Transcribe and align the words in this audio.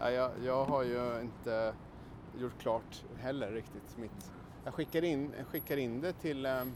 Ja, 0.00 0.10
jag, 0.10 0.30
jag 0.44 0.64
har 0.64 0.82
ju 0.82 1.20
inte 1.20 1.74
gjort 2.38 2.58
klart 2.60 3.04
heller 3.18 3.50
riktigt 3.50 3.96
mitt... 3.98 4.30
Jag 4.64 4.74
skickar 4.74 5.04
in, 5.04 5.32
jag 5.38 5.46
skickar 5.46 5.76
in 5.76 6.00
det 6.00 6.12
till... 6.12 6.46
Eh, 6.46 6.60
eh, 6.60 6.66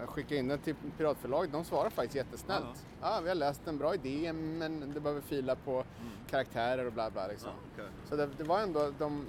jag 0.00 0.08
skickar 0.08 0.36
in 0.36 0.48
det 0.48 0.58
till 0.58 0.74
Piratförlaget. 0.98 1.52
De 1.52 1.64
svarar 1.64 1.90
faktiskt 1.90 2.14
jättesnällt. 2.16 2.84
Ja, 3.00 3.20
vi 3.22 3.28
har 3.28 3.34
läst 3.34 3.60
en 3.68 3.78
bra 3.78 3.94
idé 3.94 4.32
men 4.32 4.92
det 4.94 5.00
behöver 5.00 5.20
fila 5.20 5.56
på 5.56 5.84
karaktärer 6.30 6.86
och 6.86 6.92
bla 6.92 7.10
bla 7.10 7.26
liksom. 7.26 7.50
Ja, 7.50 7.56
okej. 7.74 7.90
Så 8.08 8.16
det, 8.16 8.28
det 8.38 8.44
var 8.44 8.60
ändå 8.60 8.92
de... 8.98 9.26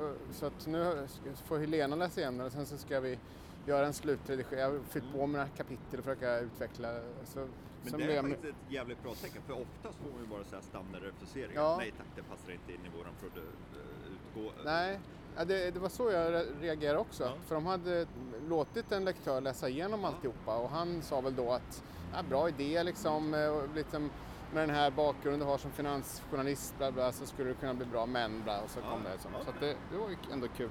eh, 0.00 0.10
Så 0.32 0.46
att 0.46 0.66
nu 0.66 1.06
får 1.44 1.58
Helena 1.58 1.96
läsa 1.96 2.20
igenom 2.20 2.46
och 2.46 2.52
sen 2.52 2.66
så 2.66 2.78
ska 2.78 3.00
vi 3.00 3.18
göra 3.66 3.86
en 3.86 3.92
slutredigering. 3.94 4.58
Jag 4.60 4.70
har 4.70 4.78
fyllt 4.88 5.12
på 5.12 5.26
med 5.26 5.38
några 5.40 5.48
kapitel 5.56 5.98
och 5.98 6.04
försöka 6.04 6.38
utveckla. 6.38 6.88
Så, 7.24 7.46
Men 7.92 8.00
sen 8.00 8.08
det 8.08 8.16
är 8.16 8.22
faktiskt 8.22 8.44
ett 8.44 8.72
jävligt 8.72 9.02
bra 9.02 9.14
tecken 9.14 9.42
för 9.46 9.52
oftast 9.52 9.98
får 9.98 10.10
man 10.10 10.20
ju 10.22 10.26
bara 10.26 10.44
säga 10.44 10.62
standardrefuseringar. 10.62 11.62
Ja. 11.62 11.76
Nej 11.78 11.92
tack, 11.98 12.06
det 12.16 12.22
passar 12.22 12.52
inte 12.52 12.72
in 12.72 12.80
i 12.86 12.98
våran 12.98 13.12
produkt. 13.20 14.64
Nej, 14.64 15.00
ja, 15.36 15.44
det, 15.44 15.70
det 15.70 15.78
var 15.80 15.88
så 15.88 16.10
jag 16.10 16.32
re- 16.32 16.60
reagerade 16.60 16.98
också. 16.98 17.24
Ja. 17.24 17.32
För 17.46 17.54
de 17.54 17.66
hade 17.66 18.06
låtit 18.48 18.92
en 18.92 19.04
lektör 19.04 19.40
läsa 19.40 19.68
igenom 19.68 20.04
alltihopa 20.04 20.56
och 20.56 20.70
han 20.70 21.02
sa 21.02 21.20
väl 21.20 21.36
då 21.36 21.52
att 21.52 21.82
ja, 22.14 22.22
bra 22.28 22.48
idé 22.48 22.82
liksom, 22.82 23.34
eh, 23.34 23.62
liksom 23.74 24.10
med 24.54 24.62
den 24.68 24.76
här 24.76 24.90
bakgrunden 24.90 25.40
du 25.40 25.46
har 25.46 25.58
som 25.58 25.70
finansjournalist 25.70 26.78
bla, 26.78 26.92
bla, 26.92 27.12
så 27.12 27.26
skulle 27.26 27.48
det 27.48 27.54
kunna 27.54 27.74
bli 27.74 27.86
bra 27.86 28.06
men 28.06 28.42
bla, 28.42 28.60
och 28.60 28.70
så 28.70 28.80
Ja, 28.84 28.90
kom 28.90 29.02
det. 29.04 29.12
Liksom. 29.12 29.30
Så 29.44 29.50
det, 29.60 29.76
det 29.92 29.98
var 29.98 30.08
ändå 30.32 30.46
kul. 30.56 30.70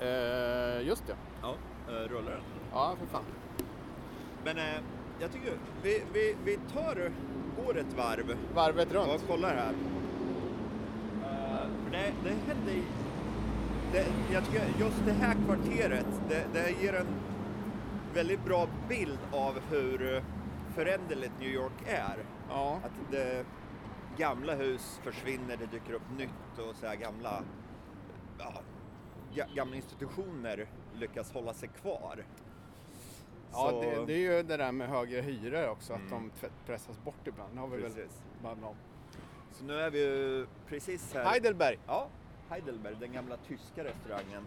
Eh, 0.00 0.86
just 0.86 1.06
det, 1.06 1.16
Ja, 1.42 1.54
eh, 1.88 1.92
rullar 1.92 2.30
den. 2.30 2.40
ja 2.72 2.96
för 2.98 3.06
fan. 3.06 3.24
Men 4.44 4.58
eh, 4.58 4.80
jag 5.20 5.32
tycker 5.32 5.52
vi, 5.82 6.02
vi, 6.12 6.36
vi 6.44 6.56
tar, 6.72 7.10
går 7.64 7.78
ett 7.78 7.92
varv 7.96 8.36
Varvet 8.54 8.88
och 8.88 8.94
runt. 8.94 9.26
kollar 9.28 9.54
här. 9.54 9.72
För 11.84 11.90
det, 11.90 12.12
det 12.24 12.30
händer 12.46 12.72
ju- 12.72 12.82
det, 13.92 14.06
Jag 14.32 14.44
tycker 14.44 14.64
just 14.78 15.04
det 15.06 15.12
här 15.12 15.36
kvarteret, 15.46 16.06
det, 16.28 16.44
det 16.52 16.70
ger 16.82 16.92
en 16.94 17.06
väldigt 18.14 18.44
bra 18.44 18.68
bild 18.88 19.18
av 19.32 19.58
hur 19.70 20.22
föränderligt 20.74 21.32
New 21.40 21.48
York 21.50 21.72
är. 21.86 22.16
Ja. 22.48 22.80
Att 22.84 23.10
det, 23.12 23.44
gamla 24.18 24.54
hus 24.54 25.00
försvinner, 25.04 25.56
det 25.56 25.66
dyker 25.66 25.92
upp 25.92 26.10
nytt 26.18 26.58
och 26.68 26.76
så 26.76 26.86
här 26.86 26.96
gamla, 26.96 27.42
ja, 28.38 28.52
ga- 29.34 29.54
gamla 29.54 29.76
institutioner 29.76 30.66
lyckas 30.94 31.32
hålla 31.32 31.54
sig 31.54 31.68
kvar. 31.68 32.24
Ja, 33.52 33.70
Så- 33.70 33.80
det, 33.82 34.06
det 34.06 34.12
är 34.12 34.18
ju 34.36 34.42
det 34.42 34.56
där 34.56 34.72
med 34.72 34.88
högre 34.88 35.20
hyror 35.20 35.68
också, 35.68 35.92
att 35.92 36.10
de 36.10 36.30
tvätt- 36.40 36.66
pressas 36.66 36.98
bort 37.04 37.26
ibland. 37.26 37.54
Det 37.54 37.60
har 37.60 37.68
vi 37.68 37.76
väl 37.82 37.92
Precis. 37.92 38.22
babblat 38.42 38.70
om. 38.70 38.76
Så 39.52 39.64
nu 39.64 39.80
är 39.80 39.90
vi 39.90 39.98
ju 40.00 40.46
precis 40.68 41.14
här. 41.14 41.24
Heidelberg! 41.24 41.78
Ja, 41.86 42.06
Heidelberg, 42.48 42.96
den 43.00 43.12
gamla 43.12 43.36
tyska 43.36 43.84
restaurangen. 43.84 44.46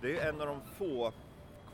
Det 0.00 0.06
är 0.06 0.10
ju 0.10 0.18
en 0.18 0.40
av 0.40 0.46
de 0.46 0.60
få 0.76 1.12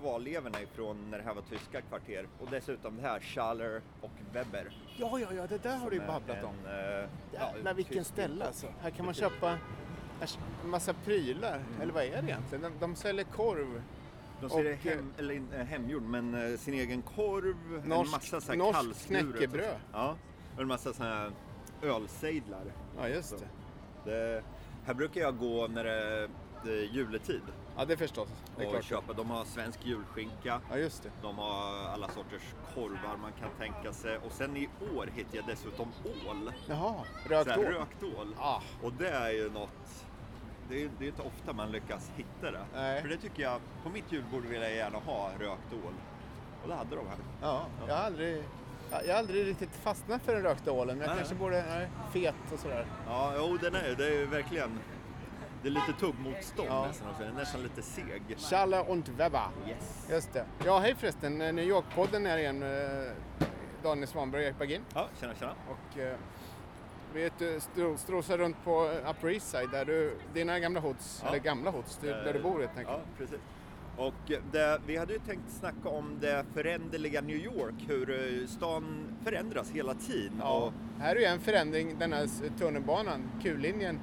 kvarlevorna 0.00 0.62
ifrån 0.62 1.10
när 1.10 1.19
det 1.19 1.24
här 1.24 1.34
var 1.34 1.42
tyska 1.42 1.80
kvarter. 1.80 2.26
Och 2.41 2.48
dessutom 2.50 2.96
det 2.96 3.02
här, 3.02 3.20
Schaller 3.20 3.82
och 4.00 4.10
Weber. 4.32 4.76
Ja, 4.96 5.19
ja, 5.19 5.28
ja, 5.32 5.46
det 5.46 5.62
där 5.62 5.76
har 5.76 5.91
du 5.91 5.96
ju 5.96 6.06
babblat 6.06 6.44
om. 6.44 6.54
eh, 6.66 6.72
ja, 6.72 7.06
Jävlar 7.32 7.74
vilken 7.74 8.04
ställe 8.04 8.44
alltså. 8.46 8.66
Här 8.80 8.91
kan 8.91 9.04
man 9.04 9.14
köpa 9.14 9.58
en 10.62 10.70
massa 10.70 10.94
prylar. 10.94 11.62
Eller 11.82 11.92
vad 11.92 12.02
är 12.04 12.10
det 12.22 12.28
egentligen? 12.28 12.62
De, 12.62 12.72
de 12.80 12.96
säljer 12.96 13.24
korv. 13.24 13.82
De 14.41 14.50
säger 14.50 14.72
Och, 14.72 14.78
hem, 14.78 15.12
eller 15.19 15.34
inte 15.34 15.56
hemgjord, 15.56 16.03
men 16.03 16.34
eh, 16.53 16.58
sin 16.58 16.75
egen 16.75 17.03
korv, 17.03 17.56
en 17.84 17.92
Norsk- 17.92 18.11
massa 18.11 18.41
så 18.41 18.53
här 18.53 18.58
norsk 18.58 18.72
kallskuret 18.78 19.22
och 19.25 19.31
så. 19.31 19.33
knäckebröd. 19.39 19.77
Ja, 19.92 20.17
och 20.55 20.62
en 20.62 20.69
massa 20.69 20.92
sådana 20.92 21.14
här 21.14 21.31
ölsejdlar. 21.83 22.64
Ja, 22.98 23.09
just 23.09 23.28
Så. 23.28 23.36
det. 23.36 24.11
Det, 24.11 24.42
här 24.86 24.94
brukar 24.94 25.20
jag 25.20 25.39
gå 25.39 25.66
när 25.66 25.84
det 25.84 26.28
det 26.64 26.72
är 26.72 26.83
juletid 26.83 27.41
Ja, 27.77 27.84
det 27.84 27.97
förstås. 27.97 28.28
Det 28.56 28.62
är 28.62 28.66
och 28.66 28.72
klart. 28.72 28.84
köpa. 28.84 29.12
De 29.12 29.31
har 29.31 29.44
svensk 29.44 29.78
julskinka, 29.87 30.60
Ja, 30.71 30.77
just 30.78 31.03
det. 31.03 31.10
de 31.22 31.38
har 31.38 31.88
alla 31.88 32.09
sorters 32.09 32.43
korvar 32.75 33.16
man 33.22 33.32
kan 33.32 33.48
tänka 33.59 33.93
sig 33.93 34.19
och 34.19 34.32
sen 34.32 34.56
i 34.56 34.69
år 34.97 35.06
hittade 35.15 35.37
jag 35.37 35.47
dessutom 35.47 35.88
ål. 36.28 36.53
Jaha, 36.69 36.94
Så 37.22 37.28
rökt 37.28 37.59
ål. 37.59 37.65
Rökt 37.65 38.03
ål. 38.03 38.34
Ah, 38.38 38.60
Och 38.82 38.93
det 38.93 39.09
är 39.09 39.31
ju 39.31 39.50
något, 39.50 40.06
det 40.68 40.82
är, 40.84 40.90
det 40.98 41.04
är 41.04 41.08
inte 41.08 41.22
ofta 41.22 41.52
man 41.52 41.70
lyckas 41.72 42.10
hitta 42.16 42.50
det. 42.50 42.60
Nej. 42.74 43.02
För 43.02 43.08
det 43.08 43.16
tycker 43.16 43.42
jag, 43.42 43.60
på 43.82 43.88
mitt 43.88 44.12
julbord 44.12 44.44
vill 44.44 44.62
jag 44.62 44.74
gärna 44.74 44.98
ha 44.98 45.30
rökt 45.38 45.72
ål. 45.72 45.94
Och 46.62 46.68
det 46.68 46.74
hade 46.74 46.96
de 46.96 47.06
här. 47.06 47.16
ja. 47.42 47.66
Jag 47.88 47.94
har 47.96 48.02
aldrig... 48.04 48.42
Jag 49.06 49.12
har 49.14 49.18
aldrig 49.18 49.46
riktigt 49.46 49.70
fastnat 49.82 50.22
för 50.22 50.34
den 50.34 50.42
rökta 50.42 50.72
ålen, 50.72 50.98
men 50.98 51.06
jag 51.06 51.08
Nej. 51.08 51.18
kanske 51.18 51.34
borde... 51.34 51.64
Nej, 51.68 51.88
fet 52.12 52.34
och 52.52 52.58
sådär. 52.58 52.86
Ja, 53.06 53.32
jo 53.36 53.56
den 53.56 53.74
är 53.74 53.94
det 53.98 54.22
är 54.22 54.26
verkligen, 54.26 54.78
det 55.62 55.68
är 55.68 55.72
lite 55.72 55.92
tuggmotstånd 56.00 56.68
Ja. 56.70 56.86
nästan 56.86 57.08
också. 57.10 57.22
Den 57.22 57.32
är 57.32 57.36
nästan 57.36 57.62
lite 57.62 57.82
seg. 57.82 58.22
Schaller 58.38 58.90
und 58.90 59.08
Weber. 59.08 59.48
Yes. 59.68 60.06
Just 60.10 60.32
det. 60.32 60.44
Ja, 60.66 60.78
hej 60.78 60.94
förresten. 60.98 61.38
New 61.38 61.58
York-podden 61.64 62.26
är 62.26 62.38
igen. 62.38 62.62
eh, 62.62 63.12
Daniel 63.82 64.08
Svanberg 64.08 64.40
och 64.42 64.46
Erik 64.48 64.58
Bergin. 64.58 64.82
Ja, 64.94 65.08
tjena 65.20 65.34
tjena. 65.34 65.52
Och 65.68 65.98
eh, 67.14 67.20
vi 67.38 67.60
stro, 67.60 67.96
strosar 67.96 68.38
runt 68.38 68.56
på 68.64 68.91
Upper 69.10 69.28
East 69.30 69.50
Side, 69.50 69.70
där 69.70 69.84
du, 69.84 70.16
dina 70.34 70.58
gamla 70.60 70.80
hoods, 70.80 71.20
Ja. 71.22 71.28
eller 71.28 71.38
gamla 71.38 71.70
hoods, 71.70 71.98
du, 72.00 72.06
där 72.08 72.32
du 72.32 72.38
bor 72.42 72.58
helt 72.60 72.78
enkelt. 72.78 72.88
Ja, 72.98 73.00
precis. 73.19 73.38
Och 73.96 74.14
det, 74.52 74.80
vi 74.86 74.96
hade 74.96 75.12
ju 75.12 75.18
tänkt 75.18 75.50
snacka 75.50 75.88
om 75.88 76.18
det 76.20 76.44
föränderliga 76.54 77.20
New 77.20 77.36
York, 77.36 77.74
hur 77.88 78.10
eh, 78.10 78.47
stan 78.47 79.04
förändras 79.24 79.70
hela 79.70 79.94
tiden. 79.94 80.36
Ja. 80.41 80.58
Och, 80.58 80.72
Här 81.02 81.16
är 81.16 81.20
ju 81.20 81.26
en 81.26 81.41
förändring, 81.41 81.98
den 81.98 82.12
här 82.12 82.28
tunnelbanan, 82.58 83.22
Q-linjen. 83.42 84.00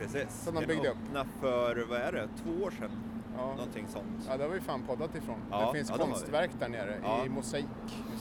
precis. 0.00 0.42
Som 0.44 0.54
de 0.54 0.60
Den 0.60 0.68
byggde 0.68 0.88
upp. 0.88 0.96
öppnade 1.06 1.28
för, 1.40 1.86
vad 1.88 1.98
är 2.00 2.12
det, 2.12 2.28
två 2.42 2.64
år 2.64 2.70
sedan? 2.70 2.90
Ja. 3.36 3.46
Någonting 3.56 3.86
sånt. 3.88 4.06
Ja, 4.28 4.36
det 4.36 4.44
har 4.44 4.50
vi 4.50 4.60
fan 4.60 4.82
poddat 4.82 5.14
ifrån. 5.14 5.36
Ja, 5.50 5.66
det 5.66 5.78
finns 5.78 5.90
ja, 5.90 5.96
det 5.96 6.02
konstverk 6.04 6.50
där 6.58 6.68
nere 6.68 7.00
Ja. 7.02 7.24
i 7.26 7.28
mosaik 7.28 7.66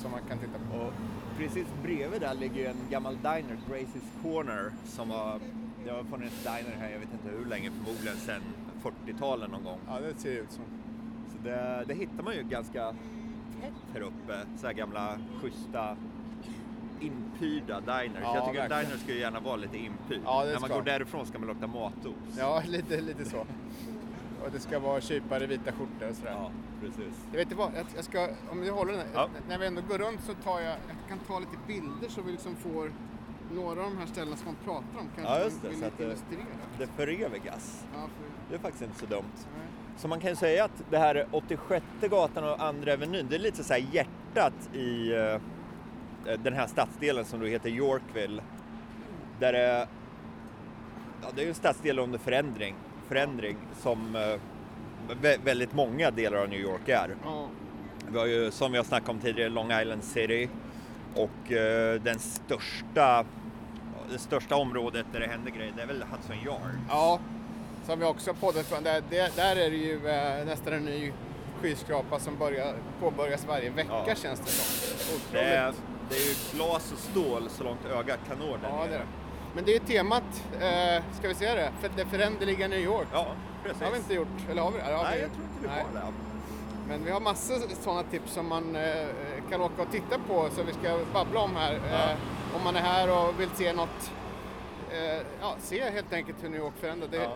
som 0.01 0.11
man 0.11 0.19
kan 0.29 0.37
titta 0.37 0.59
på. 0.71 0.77
Och 0.85 0.93
precis 1.37 1.67
bredvid 1.83 2.21
där 2.21 2.33
ligger 2.33 2.69
en 2.69 2.75
gammal 2.89 3.15
diner, 3.15 3.57
Gracie's 3.69 4.21
Corner, 4.23 4.71
som 4.85 5.09
har, 5.09 5.39
det 5.85 5.91
har 5.91 6.03
funnits 6.03 6.43
diner 6.43 6.75
här, 6.79 6.89
jag 6.89 6.99
vet 6.99 7.09
inte 7.13 7.29
hur 7.37 7.45
länge, 7.45 7.71
förmodligen 7.71 8.17
sedan 8.17 8.41
40-talet 8.83 9.51
någon 9.51 9.63
gång. 9.63 9.79
Ja, 9.87 9.99
det 9.99 10.19
ser 10.21 10.31
ut 10.31 10.51
som. 10.51 10.63
Så 11.31 11.37
det, 11.43 11.83
det 11.87 11.93
hittar 11.93 12.23
man 12.23 12.35
ju 12.35 12.43
ganska 12.43 12.91
tätt 13.61 13.73
här 13.93 14.01
uppe, 14.01 14.39
så 14.57 14.67
här 14.67 14.73
gamla 14.73 15.17
schyssta 15.41 15.97
inpyrda 16.99 17.79
diners. 17.79 18.19
Ja, 18.21 18.35
jag 18.35 18.45
tycker 18.45 18.59
att 18.65 18.71
verkligen. 18.71 18.85
diners 18.85 19.01
ska 19.03 19.13
ju 19.13 19.19
gärna 19.19 19.39
vara 19.39 19.55
lite 19.55 19.77
inpyrd. 19.77 20.21
Ja, 20.25 20.45
det 20.45 20.51
När 20.53 20.59
man 20.59 20.69
går 20.69 20.81
därifrån 20.81 21.25
ska 21.25 21.39
man 21.39 21.47
lukta 21.47 21.67
matos. 21.67 22.13
Ja, 22.37 22.61
lite, 22.67 23.01
lite 23.01 23.25
så. 23.25 23.45
Och 24.45 24.51
det 24.51 24.59
ska 24.59 24.79
vara 24.79 25.01
kypare 25.01 25.45
vita 25.47 25.71
skjortor 25.71 26.09
och 26.09 26.15
sådär. 26.15 26.31
Ja, 26.31 26.51
precis. 26.81 27.15
Jag 27.31 27.37
vet 27.37 27.41
inte 27.45 27.55
vad, 27.55 27.71
jag, 27.95 28.03
ska, 28.05 28.27
om 28.51 28.61
du 28.61 28.71
håller 28.71 28.91
den 28.93 29.01
här, 29.01 29.07
Ja. 29.13 29.29
när 29.49 29.57
vi 29.57 29.65
ändå 29.67 29.81
går 29.89 29.97
runt 29.97 30.19
så 30.23 30.33
tar 30.33 30.59
jag, 30.59 30.69
jag 30.69 31.09
kan 31.09 31.19
ta 31.19 31.39
lite 31.39 31.57
bilder 31.67 32.09
så 32.09 32.21
vi 32.21 32.31
liksom 32.31 32.55
får 32.55 32.91
några 33.51 33.69
av 33.83 33.89
de 33.91 33.97
här 33.97 34.05
ställena 34.05 34.37
som 34.37 34.45
man 34.45 34.55
pratar 34.65 34.99
om 34.99 35.07
kanske 35.15 35.33
Ja, 35.33 35.43
just 35.43 35.61
det, 35.61 35.69
vill 35.69 35.79
så 35.79 35.85
att 35.85 35.97
det- 35.97 36.03
illustrera. 36.03 36.45
Det 36.77 36.87
förevigas. 36.87 37.83
Ja, 37.93 37.99
för, 37.99 38.25
Det 38.49 38.55
är 38.55 38.59
faktiskt 38.59 38.83
inte 38.83 38.99
så 38.99 39.05
dumt. 39.05 39.23
nej. 39.57 39.67
Så 39.97 40.07
man 40.07 40.19
kan 40.19 40.35
säga 40.35 40.65
att 40.65 40.83
det 40.89 40.97
här 40.97 41.25
86 41.31 41.85
gatan 42.01 42.43
och 42.43 42.63
Andra 42.63 42.93
Avenyn, 42.93 43.27
det 43.29 43.35
är 43.35 43.39
lite 43.39 43.63
så 43.63 43.73
här 43.73 43.85
hjärtat 43.91 44.53
i 44.73 45.11
eh, 45.13 46.39
den 46.43 46.53
här 46.53 46.67
stadsdelen 46.67 47.25
som 47.25 47.39
då 47.39 47.45
heter 47.45 47.69
Yorkville. 47.69 48.41
Där 49.39 49.53
det, 49.53 49.87
ja, 51.21 51.27
det 51.35 51.41
är 51.41 51.43
ju 51.43 51.49
en 51.49 51.55
stadsdel 51.55 51.99
under 51.99 52.19
förändring, 52.19 52.75
förändring 53.17 53.57
som 53.81 54.15
eh, 54.15 54.21
vä- 55.21 55.39
väldigt 55.45 55.73
många 55.73 56.11
delar 56.11 56.37
av 56.37 56.49
New 56.49 56.59
York 56.59 56.89
är. 56.89 57.15
ja, 57.23 57.47
Vi 58.11 58.17
har 58.19 58.25
ju, 58.25 58.51
som 58.51 58.71
vi 58.71 58.77
har 58.77 58.85
snackat 58.85 59.09
om 59.09 59.19
tidigare, 59.19 59.49
Long 59.49 59.71
Island 59.71 60.03
City 60.03 60.49
och 61.15 61.51
eh, 61.51 62.01
den 62.01 62.19
största, 62.19 63.25
det 64.11 64.17
största 64.19 64.55
området 64.55 65.05
där 65.11 65.19
det 65.19 65.27
händer 65.27 65.51
grejer, 65.51 65.73
det 65.75 65.81
är 65.81 65.87
väl 65.87 66.03
Hudson 66.11 66.35
Yard. 66.45 66.75
ja, 66.89 67.19
som 67.85 67.99
vi 67.99 68.05
också 68.05 68.33
poddat 68.33 68.65
från, 68.65 68.83
där, 68.83 69.03
det, 69.09 69.35
där 69.35 69.55
är 69.55 69.69
det 69.69 69.77
ju 69.77 70.07
eh, 70.07 70.45
nästan 70.45 70.73
en 70.73 70.85
ny 70.85 71.11
skyskrapa 71.61 72.19
som 72.19 72.37
börjar, 72.37 72.73
påbörjas 72.99 73.45
varje 73.47 73.69
vecka 73.69 74.03
Ja. 74.07 74.15
känns 74.15 74.39
det 74.39 74.49
som. 74.51 75.19
Det 75.31 75.39
är, 75.39 75.73
det 76.09 76.15
är 76.15 76.19
ju 76.29 76.35
glas 76.57 76.91
och 76.91 76.99
stål 76.99 77.49
så 77.49 77.63
långt 77.63 77.85
ögat 77.85 78.19
kan 78.27 78.37
nå 78.39 78.45
där 78.57 78.69
Ja, 78.69 78.75
nere. 78.79 78.87
det 78.89 78.95
är 78.95 78.99
det. 78.99 79.05
Men 79.55 79.65
det 79.65 79.75
är 79.75 79.79
temat, 79.79 80.43
eh, 80.61 81.03
ska 81.19 81.27
vi 81.27 81.33
säga 81.33 81.55
det? 81.55 81.71
För 81.81 81.89
det 81.95 82.05
föränderliga 82.05 82.67
New 82.67 82.79
York. 82.79 83.07
Ja, 83.11 83.27
precis. 83.63 83.79
Det 83.79 83.85
har 83.85 83.91
vi 83.91 83.97
inte 83.97 84.13
gjort, 84.13 84.27
eller 84.49 84.61
har 84.61 84.71
vi 84.71 84.77
det? 84.77 84.91
Ja, 84.91 85.03
Nej, 85.03 85.15
vi- 85.17 85.21
jag 85.21 85.31
tror 85.31 85.43
inte 85.43 85.59
vi 85.61 85.67
Nej. 85.67 85.83
har 85.93 86.01
det. 86.01 86.13
Men 86.87 87.03
vi 87.05 87.11
har 87.11 87.19
massor 87.19 87.55
sådana 87.81 88.03
tips 88.03 88.31
som 88.33 88.47
man 88.47 88.75
eh, 88.75 89.07
kan 89.49 89.61
åka 89.61 89.81
och 89.81 89.91
titta 89.91 90.19
på 90.27 90.49
så 90.55 90.63
vi 90.63 90.73
ska 90.73 90.99
babbla 91.13 91.39
om 91.39 91.55
här. 91.55 91.79
Ja. 91.91 91.95
Eh, 92.11 92.17
om 92.55 92.63
man 92.63 92.75
är 92.75 92.79
här 92.79 93.27
och 93.27 93.39
vill 93.39 93.49
se 93.49 93.73
något, 93.73 94.11
eh, 94.91 95.21
ja, 95.41 95.55
se 95.59 95.89
helt 95.89 96.13
enkelt 96.13 96.43
hur 96.43 96.49
New 96.49 96.59
York 96.59 96.73
förändras. 96.79 97.09
Det, 97.11 97.17
Ja. 97.17 97.31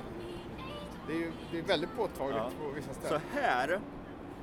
det 1.08 1.14
är 1.14 1.18
ju 1.18 1.32
det 1.52 1.58
är 1.60 1.64
väldigt 1.64 1.96
påtagligt 1.98 2.38
Ja. 2.38 2.50
på 2.66 2.72
vissa 2.76 2.94
Så 2.94 3.00
ställen. 3.00 3.22
här, 3.34 3.80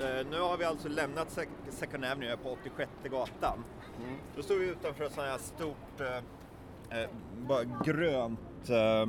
eh, 0.01 0.27
nu 0.31 0.41
har 0.41 0.57
vi 0.57 0.65
alltså 0.65 0.89
lämnat 0.89 1.29
Sec- 1.29 1.71
Second 1.71 2.05
Avenue 2.05 2.37
på 2.37 2.51
86 2.53 2.91
gatan. 3.11 3.65
Mm. 4.05 4.17
Då 4.37 4.43
står 4.43 4.55
vi 4.55 4.67
utanför 4.67 5.05
ett 5.05 5.15
sånt 5.15 5.27
här 5.27 5.39
stort, 5.39 6.01
eh, 7.03 7.09
bara 7.49 7.65
grönt 7.85 8.71
eh, 8.71 9.09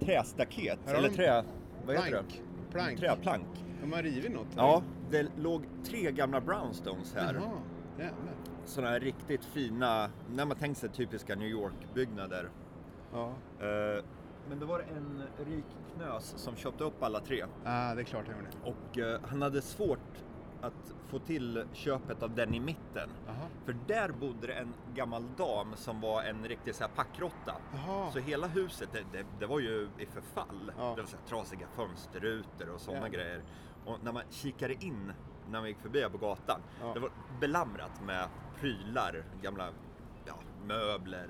trästaket, 0.00 0.78
eller 0.86 1.08
trä... 1.08 1.44
Vad 1.86 1.96
heter 1.96 2.10
Plank. 2.10 2.28
det? 2.28 2.72
Plank. 2.72 2.98
Träplank. 2.98 3.46
De 3.80 3.92
har 3.92 4.02
rivit 4.02 4.32
något. 4.32 4.46
Ja, 4.56 4.82
det 5.10 5.26
låg 5.36 5.62
tre 5.84 6.12
gamla 6.12 6.40
brownstones 6.40 7.14
här. 7.14 7.34
Jaha, 7.34 7.50
jävlar. 7.98 8.34
Sådana 8.64 8.90
här 8.92 9.00
riktigt 9.00 9.44
fina, 9.44 10.10
när 10.34 10.44
man 10.46 10.56
tänker 10.56 10.80
sig 10.80 10.88
typiska 10.88 11.34
New 11.34 11.48
York-byggnader. 11.48 12.48
Ja. 13.12 13.26
Eh, 13.60 14.04
men 14.48 14.58
det 14.58 14.66
var 14.66 14.80
en 14.80 15.22
rik 15.46 15.64
knös 15.96 16.34
som 16.36 16.56
köpte 16.56 16.84
upp 16.84 17.02
alla 17.02 17.20
tre. 17.20 17.44
Ah, 17.64 17.94
det 17.94 18.00
är 18.00 18.04
klart 18.04 18.24
jag 18.28 18.36
gjorde. 18.36 18.76
Och 18.78 18.98
eh, 18.98 19.20
han 19.24 19.42
hade 19.42 19.62
svårt 19.62 19.98
att 20.62 20.94
få 21.08 21.18
till 21.18 21.64
köpet 21.72 22.22
av 22.22 22.34
den 22.34 22.54
i 22.54 22.60
mitten. 22.60 23.10
Jaha. 23.26 23.48
För 23.64 23.76
där 23.86 24.08
bodde 24.12 24.46
det 24.46 24.52
en 24.52 24.74
gammal 24.94 25.24
dam 25.36 25.76
som 25.76 26.00
var 26.00 26.22
en 26.22 26.48
riktig 26.48 26.74
så 26.74 26.84
här 26.84 26.90
packrotta. 26.90 27.56
Så 28.12 28.18
hela 28.18 28.46
huset, 28.46 28.88
det, 28.92 29.04
det, 29.12 29.26
det 29.38 29.46
var 29.46 29.60
ju 29.60 29.88
i 29.98 30.06
förfall. 30.06 30.72
Ja. 30.78 30.92
Det 30.96 31.02
var 31.02 31.08
så 31.08 31.16
här 31.16 31.26
trasiga 31.26 31.66
fönsterrutor 31.76 32.68
och 32.74 32.80
sådana 32.80 33.06
Ja. 33.06 33.12
grejer. 33.12 33.42
Och 33.84 33.98
när 34.04 34.12
man 34.12 34.22
kikade 34.30 34.84
in, 34.84 35.12
när 35.50 35.60
man 35.60 35.68
gick 35.68 35.78
förbi 35.78 36.06
på 36.12 36.18
gatan, 36.18 36.60
Ja. 36.80 36.90
det 36.94 37.00
var 37.00 37.10
belamrat 37.40 38.02
med 38.06 38.28
prylar, 38.60 39.24
gamla 39.42 39.68
ja, 40.24 40.34
möbler, 40.64 41.28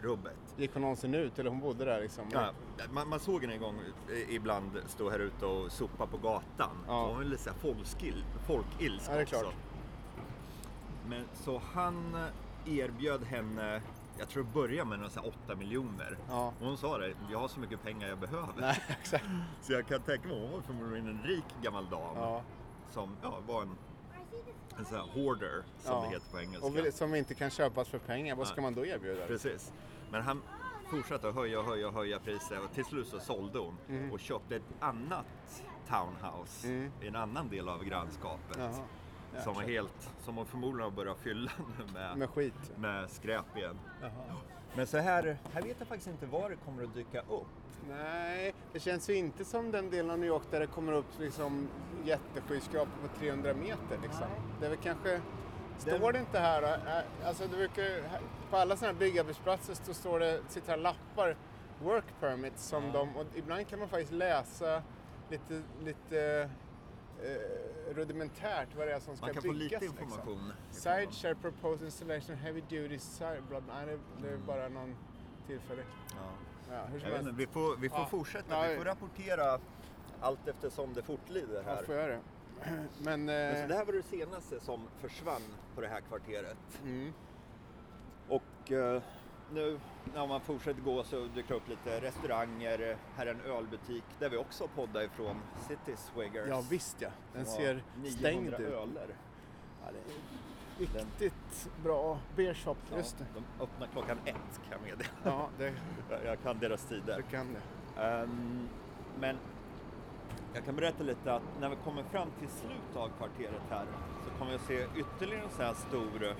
rubbet. 0.00 0.36
Gick 0.56 0.72
hon 0.72 0.82
någonsin 0.82 1.14
ut 1.14 1.38
eller 1.38 1.50
hon 1.50 1.60
bodde 1.60 1.84
där 1.84 2.00
liksom? 2.00 2.24
Ja, 2.32 2.50
man, 2.90 3.08
man 3.08 3.20
såg 3.20 3.40
henne 3.40 3.54
en 3.54 3.60
gång 3.60 3.80
ibland 4.28 4.70
stå 4.86 5.10
här 5.10 5.18
ute 5.18 5.46
och 5.46 5.72
sopa 5.72 6.06
på 6.06 6.16
gatan. 6.16 6.76
Ja. 6.86 7.06
Hon 7.06 7.16
var 7.16 7.24
lite 7.24 7.42
så 7.42 7.50
här 7.50 7.56
folkil, 7.58 8.24
folkilsk 8.46 9.10
Ja, 9.10 9.14
det 9.14 9.18
är 9.18 9.22
också. 9.22 9.40
klart. 9.40 9.54
Men 11.08 11.24
så 11.34 11.62
han 11.72 12.16
erbjöd 12.66 13.24
henne, 13.24 13.82
jag 14.18 14.28
tror 14.28 14.42
det 14.44 14.50
började 14.54 14.88
med 14.90 14.98
några 14.98 15.10
så 15.10 15.20
här 15.20 15.28
8 15.44 15.54
miljoner. 15.56 16.18
Ja. 16.28 16.52
Och 16.60 16.66
hon 16.66 16.76
sa 16.76 16.98
det, 16.98 17.12
jag 17.30 17.38
har 17.38 17.48
så 17.48 17.60
mycket 17.60 17.82
pengar 17.82 18.08
jag 18.08 18.18
behöver. 18.18 18.52
Nej, 18.60 18.82
exakt. 19.00 19.24
Så 19.62 19.72
jag 19.72 19.86
kan 19.86 20.00
tänka 20.00 20.28
mig, 20.28 20.40
hon 20.40 20.52
var 20.52 20.60
förmodligen 20.60 21.08
en 21.08 21.22
rik 21.24 21.44
gammal 21.62 21.90
dam. 21.90 22.16
Ja. 22.16 22.42
Som 22.90 23.16
ja, 23.22 23.38
var 23.46 23.62
en, 23.62 23.76
en 24.78 24.84
sån 24.84 24.96
här 24.96 25.06
hoarder, 25.14 25.62
som 25.78 25.92
Ja. 25.94 26.00
det 26.02 26.08
heter 26.14 26.30
på 26.32 26.40
engelska. 26.40 26.66
Och 26.88 26.94
som 26.94 27.14
inte 27.14 27.34
kan 27.34 27.50
köpas 27.50 27.88
för 27.88 27.98
pengar, 27.98 28.36
vad 28.36 28.46
ska 28.46 28.62
man 28.62 28.74
då 28.74 28.86
erbjuda? 28.86 29.26
Precis. 29.26 29.72
Men 30.10 30.22
han 30.22 30.42
fortsatte 30.90 31.28
att 31.28 31.34
höja 31.34 31.58
och 31.60 31.64
höja 31.66 31.88
och 31.88 31.94
höja 31.94 32.18
priser 32.18 32.64
och 32.64 32.72
till 32.74 32.84
slut 32.84 33.06
så 33.06 33.20
sålde 33.20 33.58
hon 33.58 33.76
Mm. 33.88 34.12
och 34.12 34.20
köpte 34.20 34.56
ett 34.56 34.62
annat 34.80 35.64
townhouse 35.88 36.68
Mm. 36.68 36.90
i 37.02 37.06
en 37.08 37.16
annan 37.16 37.48
del 37.48 37.68
av 37.68 37.84
grannskapet. 37.84 38.56
Jaha. 38.58 38.72
Som 39.44 39.54
var 39.54 39.62
helt, 39.62 40.10
som 40.24 40.36
hon 40.36 40.46
förmodligen 40.46 40.84
har 40.90 40.96
börjat 40.96 41.18
fylla 41.18 41.50
nu 41.78 41.92
med, 41.92 42.18
Med 42.18 42.30
skit. 42.30 42.72
med 42.76 43.10
skräp 43.10 43.56
igen. 43.56 43.78
Jaha. 44.02 44.10
Men 44.76 44.86
så 44.86 44.98
här, 44.98 45.36
här 45.52 45.62
vet 45.62 45.76
jag 45.78 45.88
faktiskt 45.88 46.08
inte 46.10 46.26
var 46.26 46.50
det 46.50 46.56
kommer 46.56 46.84
att 46.84 46.94
dyka 46.94 47.20
upp. 47.20 47.46
Nej, 47.88 48.54
det 48.72 48.80
känns 48.80 49.10
ju 49.10 49.14
inte 49.14 49.44
som 49.44 49.70
den 49.70 49.90
delen 49.90 50.10
av 50.10 50.18
New 50.18 50.28
York 50.28 50.42
där 50.50 50.60
det 50.60 50.66
kommer 50.66 50.92
upp 50.92 51.06
liksom 51.18 51.68
jätteskyskrapor 52.04 52.92
på 53.08 53.18
300 53.18 53.54
meter. 53.54 53.98
Liksom. 54.02 54.26
Det 54.60 54.66
är 54.66 54.70
väl 54.70 54.78
kanske... 54.78 55.20
Står 55.78 56.12
det 56.12 56.18
inte 56.18 56.38
här, 56.38 56.62
äh, 56.62 57.26
alltså 57.28 57.42
det 57.46 57.56
brukar, 57.56 57.84
på 58.50 58.56
alla 58.56 58.76
sådana 58.76 58.92
här 58.92 58.98
byggarbetsplatser 59.00 59.74
så 59.74 59.94
står 59.94 60.20
det, 60.20 60.40
sitter 60.48 60.68
här 60.70 60.76
lappar, 60.76 61.36
work 61.82 62.04
permits 62.20 62.64
som 62.64 62.84
Ja. 62.84 62.92
de, 62.92 63.16
och 63.16 63.26
ibland 63.34 63.68
kan 63.68 63.78
man 63.78 63.88
faktiskt 63.88 64.12
läsa 64.12 64.82
lite, 65.30 65.62
lite 65.84 66.50
eh, 67.22 67.94
rudimentärt 67.94 68.68
vad 68.76 68.86
det 68.86 68.92
är 68.94 69.00
som 69.00 69.16
ska 69.16 69.26
Man 69.26 69.34
kan 69.34 69.42
få 69.42 69.48
byggas. 69.52 69.70
lite 69.70 69.84
liksom. 69.84 70.02
information. 70.04 70.34
ifrån 70.38 70.52
Side 70.70 71.12
share 71.12 71.34
proposed 71.34 71.84
installation 71.84 72.36
heavy 72.36 72.60
duty 72.68 72.98
side, 72.98 73.42
bla, 73.48 73.60
bla, 73.60 73.74
nej, 73.74 73.98
det, 74.22 74.28
är 74.28 74.32
Mm. 74.32 74.46
bara 74.46 74.68
någon 74.68 74.96
tillfällig. 75.46 75.84
Ja. 76.10 76.16
Ja, 76.70 76.84
Jag 77.02 77.10
vet 77.10 77.20
inte, 77.20 77.32
vi 77.32 77.46
får, 77.46 77.76
vi 77.76 77.88
får 77.88 77.98
Ja. 77.98 78.06
fortsätta, 78.06 78.68
vi 78.68 78.76
får 78.76 78.84
rapportera 78.84 79.58
allt 80.20 80.48
eftersom 80.48 80.94
det 80.94 81.02
fortlider 81.02 81.62
här. 81.62 81.76
Ja, 81.76 81.82
får 81.86 81.94
jag 81.94 82.08
det? 82.10 82.20
Men... 82.98 83.24
Men 83.24 83.26
så 83.56 83.62
Eh, 83.62 83.68
det 83.68 83.74
här 83.74 83.84
var 83.84 83.92
det 83.92 84.02
senaste 84.02 84.60
som 84.60 84.80
försvann 85.00 85.42
på 85.74 85.80
det 85.80 85.88
här 85.88 86.00
kvarteret. 86.00 86.56
mm, 86.84 87.12
Och 88.28 88.72
eh, 88.72 89.02
nu 89.52 89.80
när 90.14 90.26
man 90.26 90.40
fortsätter 90.40 90.80
gå 90.82 91.04
så 91.04 91.20
dyker 91.20 91.48
det 91.48 91.54
upp 91.54 91.68
lite 91.68 92.00
restauranger. 92.00 92.96
Här 93.16 93.26
är 93.26 93.30
en 93.30 93.40
ölbutik 93.40 94.04
där 94.18 94.28
vi 94.28 94.36
också 94.36 94.68
poddar 94.74 95.02
ifrån, 95.02 95.36
City 95.68 95.96
Swiggers. 95.96 96.48
ja 96.48 96.62
visst 96.70 96.96
ja, 97.00 97.08
den 97.32 97.46
ser 97.46 97.74
har 97.74 97.82
900 97.96 98.18
stängd 98.18 98.48
ut. 98.48 98.60
öler. 98.60 99.08
Ja, 99.84 99.90
riktigt 100.78 101.68
bra 101.82 102.18
beer 102.36 102.54
shop, 102.54 102.76
Ja, 102.90 102.96
just 102.96 103.18
det. 103.18 103.24
De 103.34 103.64
öppnar 103.64 103.86
klockan 103.86 104.18
ett 104.24 104.34
kan 104.34 104.70
jag 104.72 104.80
meddela. 104.82 105.10
Ja, 105.24 105.48
det, 105.58 105.74
Jag- 106.24 106.42
kan 106.42 106.58
deras 106.58 106.84
tider. 106.84 107.16
det 107.16 107.22
kan 107.36 107.46
det. 107.54 108.02
Ehm, 108.02 108.68
men 109.20 109.36
jag 110.54 110.64
kan 110.64 110.76
berätta 110.76 111.02
lite 111.02 111.34
att 111.34 111.42
när 111.60 111.68
vi 111.68 111.76
kommer 111.76 112.02
fram 112.02 112.28
till 112.38 112.48
slutet 112.48 112.96
av 112.96 113.08
kvarteret 113.18 113.62
här 113.70 113.86
så 114.24 114.38
kommer 114.38 114.50
vi 114.50 114.56
att 114.56 114.66
se 114.66 114.86
ytterligare 115.00 115.44
en 115.44 115.50
sån 115.50 115.64
här 115.64 115.74
stor 115.74 116.36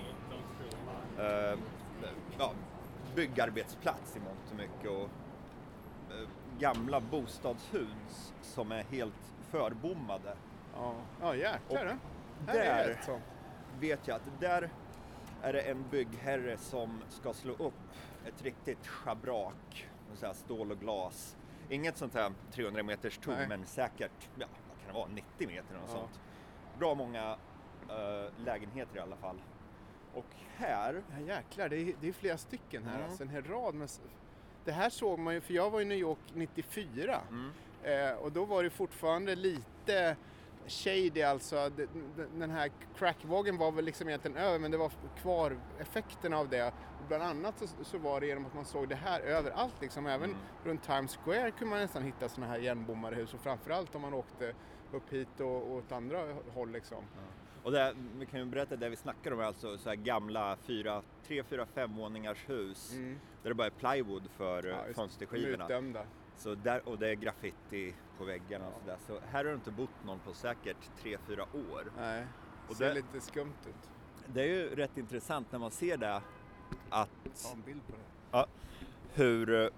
eh, 1.18 1.58
ja, 2.38 2.52
byggarbetsplats 3.14 4.16
i 4.16 4.20
mångt 4.20 4.50
och 4.50 4.56
mycket 4.56 4.90
och 4.90 5.10
eh, 6.14 6.28
gamla 6.58 7.00
bostadshus 7.00 8.34
som 8.42 8.72
är 8.72 8.82
helt 8.82 9.32
förbommade. 9.50 10.36
Ja, 10.74 10.94
ja 11.20 11.34
jäklar. 11.36 11.98
Där-. 12.46 12.98
Vet 13.80 14.08
jag 14.08 14.16
att 14.16 14.40
där 14.40 14.70
är 15.42 15.52
det 15.52 15.60
en 15.60 15.84
byggherre 15.90 16.56
som 16.56 17.02
ska 17.08 17.32
slå 17.32 17.52
upp 17.52 17.74
ett 18.26 18.42
riktigt 18.42 18.86
schabrak 18.86 19.88
med 20.08 20.18
så 20.18 20.26
här 20.26 20.32
stål 20.32 20.70
och 20.70 20.80
glas. 20.80 21.36
Inget 21.68 21.96
sånt 21.96 22.14
här 22.14 22.32
300 22.52 22.82
meters 22.82 23.20
Nej. 23.26 23.48
men 23.48 23.64
säkert, 23.66 24.28
ja 24.38 24.46
vad 24.68 24.78
kan 24.78 24.86
det 24.88 24.92
vara, 24.94 25.08
90 25.08 25.48
meter 25.48 25.74
och 25.76 25.88
Ja. 25.88 25.92
sånt. 25.92 26.20
Bra 26.78 26.94
många 26.94 27.36
eh, 27.88 28.44
lägenheter 28.44 28.96
i 28.96 29.00
alla 29.00 29.16
fall. 29.16 29.42
Och 30.14 30.26
här, 30.56 31.02
Ja, 31.12 31.34
jäklar, 31.34 31.68
det 31.68 31.76
är, 31.76 31.94
det 32.00 32.08
är 32.08 32.12
flera 32.12 32.36
stycken 32.38 32.84
här. 32.84 32.94
Mm. 32.94 33.04
Alltså, 33.04 33.22
en 33.22 33.28
hel 33.28 33.44
rad 33.44 33.74
med... 33.74 33.90
Det 34.64 34.72
här 34.72 34.90
såg 34.90 35.18
man 35.18 35.34
ju, 35.34 35.40
för 35.40 35.54
jag 35.54 35.70
var 35.70 35.80
i 35.80 35.84
New 35.84 35.98
York 35.98 36.18
94 36.34 37.20
mm, 37.30 37.50
eh, 37.82 38.16
och 38.16 38.32
då 38.32 38.44
var 38.44 38.62
det 38.62 38.70
fortfarande 38.70 39.34
lite 39.34 40.16
shady 40.66 41.22
alltså. 41.22 41.70
Den 42.34 42.50
här 42.50 42.70
crackvågen 42.98 43.56
var 43.58 43.72
väl 43.72 43.84
liksom 43.84 44.08
egentligen 44.08 44.36
över 44.36 44.58
men 44.58 44.70
det 44.70 44.76
var 44.76 44.92
kvar 45.22 45.58
effekterna 45.78 46.38
av 46.38 46.48
det. 46.48 46.72
Bland 47.08 47.22
annat 47.22 47.58
så, 47.58 47.84
så 47.84 47.98
var 47.98 48.20
det 48.20 48.26
genom 48.26 48.46
att 48.46 48.54
man 48.54 48.64
såg 48.64 48.88
det 48.88 48.94
här 48.94 49.20
överallt 49.20 49.74
liksom. 49.80 50.06
Även 50.06 50.30
Mm. 50.30 50.42
runt 50.64 50.82
Times 50.82 51.16
Square 51.16 51.50
kunde 51.50 51.70
man 51.70 51.78
nästan 51.78 52.02
hitta 52.02 52.28
sådana 52.28 52.52
här 52.52 52.58
igenbommade 52.58 53.16
hus 53.16 53.34
och 53.34 53.40
framförallt 53.40 53.94
om 53.94 54.02
man 54.02 54.14
åkte 54.14 54.54
upp 54.92 55.12
hit 55.12 55.40
och, 55.40 55.46
och 55.62 55.72
åt 55.76 55.92
andra 55.92 56.18
håll 56.54 56.70
liksom. 56.70 57.04
och 57.62 57.72
där, 57.72 57.94
vi 58.18 58.26
kan 58.26 58.40
ju 58.40 58.46
berätta 58.46 58.76
det 58.76 58.88
vi 58.88 58.96
snackar 58.96 59.30
om 59.32 59.40
är 59.40 59.44
alltså 59.44 59.78
så 59.78 59.88
här 59.88 59.96
gamla 59.96 60.56
fyra, 60.56 61.02
tre, 61.26 61.42
fyra, 61.42 61.66
fem 61.66 61.96
våningars 61.96 62.48
hus 62.48 62.92
Mm. 62.92 63.18
där 63.42 63.48
det 63.50 63.54
bara 63.54 63.66
är 63.66 63.70
plywood 63.70 64.30
för 64.30 64.62
Ja, 64.62 64.76
ja, 64.76 64.86
just- 64.86 64.96
fönsterskivorna. 64.98 65.64
Utdömda. 65.64 66.04
Så 66.36 66.54
där, 66.54 66.88
och 66.88 66.98
det 66.98 67.08
är 67.08 67.14
graffiti 67.14 67.94
på 68.18 68.24
väggarna 68.24 68.66
och 68.66 68.80
sådär. 68.80 68.98
Så 69.06 69.12
här 69.26 69.44
har 69.44 69.50
det 69.50 69.54
inte 69.54 69.70
bott 69.70 70.04
någon 70.06 70.18
på 70.18 70.34
säkert 70.34 70.76
3-4 71.02 71.40
år. 71.72 71.92
Nej, 71.98 72.26
Och 72.68 72.76
ser 72.76 72.88
det- 72.88 72.94
lite 72.94 73.20
skumt 73.20 73.54
ut. 73.68 73.90
Det 74.26 74.42
är 74.42 74.46
ju 74.46 74.74
rätt 74.74 74.96
intressant 74.98 75.52
när 75.52 75.58
man 75.58 75.70
ser 75.70 75.96
det 75.96 76.20
att 76.90 77.08
Ta 77.42 77.52
en 77.52 77.62
bild 77.66 77.80
på 77.86 77.92
det. 78.32 78.46
hur, 79.14 79.70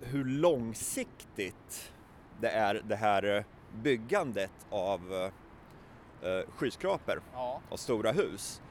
hur 0.00 0.24
långsiktigt 0.24 1.92
det 2.40 2.48
är 2.48 2.82
det 2.88 2.96
här 2.96 3.44
byggandet 3.82 4.52
av 4.70 5.30
eh, 6.22 6.40
skyskrapor 6.56 7.22
Ja. 7.32 7.60
och 7.70 7.80
stora 7.80 8.12
hus. 8.12 8.62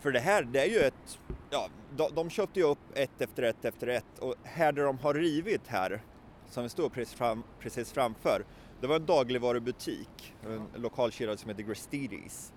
För 0.00 0.12
det 0.12 0.20
här, 0.20 0.42
det 0.42 0.60
är 0.60 0.66
ju 0.70 0.78
ett, 0.78 1.18
ja, 1.50 1.68
de, 1.96 2.14
de 2.14 2.30
köpte 2.30 2.60
ju 2.60 2.66
upp 2.66 2.78
ett 2.94 3.20
efter 3.20 3.42
ett 3.42 3.64
efter 3.64 3.86
ett 3.86 4.18
och 4.18 4.34
här 4.42 4.72
där 4.72 4.82
de 4.84 4.98
har 4.98 5.14
rivit 5.14 5.66
här, 5.66 6.02
som 6.48 6.62
vi 6.62 6.68
står 6.68 6.88
precis, 6.88 7.14
fram, 7.14 7.42
precis 7.60 7.92
framför, 7.92 8.44
det 8.80 8.86
var 8.86 8.96
en 8.96 9.06
dagligvarubutik, 9.06 10.34
en 10.46 10.68
lokal 10.82 11.12
kedja 11.12 11.36
som 11.36 11.50
heter 11.50 11.62
Gristides. 11.62 12.52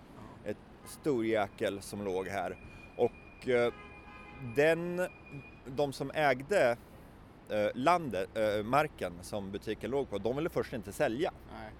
Ett 0.46 0.58
stor 0.86 1.26
jäkel 1.26 1.82
som 1.82 2.04
låg 2.06 2.28
här. 2.28 2.58
Och 2.98 3.48
eh, 3.50 3.74
den, 4.55 5.08
de 5.65 5.93
som 5.93 6.12
ägde 6.13 6.77
eh, 7.50 7.67
landet, 7.74 8.29
eh, 8.38 8.63
marken 8.63 9.13
som 9.22 9.51
butiken 9.51 9.91
låg 9.91 10.10
på, 10.10 10.17
de 10.17 10.36
ville 10.36 10.50
först 10.50 10.74
inte 10.74 10.91
sälja. 10.91 11.31
Nej. 11.51 11.72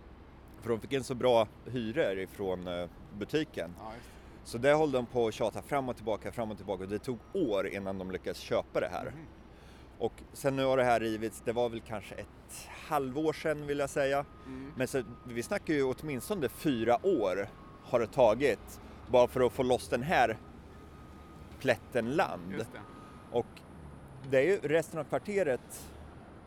För 0.62 0.70
de 0.70 0.80
fick 0.80 0.94
en 0.94 1.04
så 1.04 1.16
bra 1.16 1.48
hyror 1.66 2.20
ifrån 2.20 2.68
eh, 2.68 2.90
butiken. 3.18 3.76
Ja. 3.80 3.92
Så 4.44 4.58
det 4.58 4.76
höll 4.76 4.92
de 4.92 5.06
på 5.06 5.28
att 5.28 5.34
tjata 5.34 5.62
fram 5.62 5.90
och 5.90 5.96
tillbaka, 5.96 6.32
fram 6.32 6.52
och 6.52 6.58
tillbaka 6.58 6.84
och 6.84 6.90
det 6.90 7.00
tog 7.00 7.18
år 7.34 7.68
innan 7.68 7.98
de 7.98 8.12
lyckades 8.12 8.38
köpa 8.38 8.80
det 8.80 8.90
här. 8.92 9.06
Mhm. 9.06 9.26
Och 10.00 10.14
sen 10.34 10.56
nu 10.56 10.66
har 10.66 10.78
det 10.78 10.84
här 10.84 11.00
rivits, 11.00 11.42
det 11.46 11.52
var 11.52 11.70
väl 11.70 11.82
kanske 11.82 12.16
ett 12.16 12.68
halvår 12.88 13.34
sedan 13.34 13.68
vill 13.68 13.80
jag 13.80 13.90
säga. 13.90 14.26
Mm. 14.46 14.74
Men 14.76 14.88
så, 14.88 15.04
vi 15.28 15.44
snackar 15.44 15.74
ju 15.74 15.84
åtminstone 15.84 16.50
fyra 16.50 17.06
år 17.06 17.50
har 17.84 18.00
det 18.00 18.08
tagit 18.08 18.82
bara 19.12 19.28
för 19.28 19.42
att 19.42 19.54
få 19.54 19.64
loss 19.64 19.90
den 19.90 20.04
här 20.04 20.38
plätten 21.60 22.16
land. 22.16 22.52
Det. 22.58 22.66
Och 23.32 23.46
det 24.30 24.38
är 24.38 24.44
ju 24.44 24.58
resten 24.58 25.00
av 25.00 25.04
kvarteret 25.04 25.90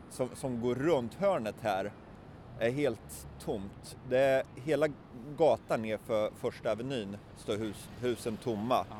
som, 0.09 0.29
som 0.33 0.61
går 0.61 0.75
runt 0.75 1.13
hörnet 1.13 1.55
här 1.61 1.91
är 2.59 2.71
helt 2.71 3.27
tomt. 3.39 3.97
Det 4.09 4.19
är 4.19 4.43
hela 4.55 4.87
gatan 5.37 5.81
nerför 5.81 6.31
första 6.39 6.71
avenyn 6.71 7.17
står 7.37 7.57
hus, 7.57 7.89
husen 7.99 8.37
tomma. 8.37 8.85
Ja. 8.89 8.95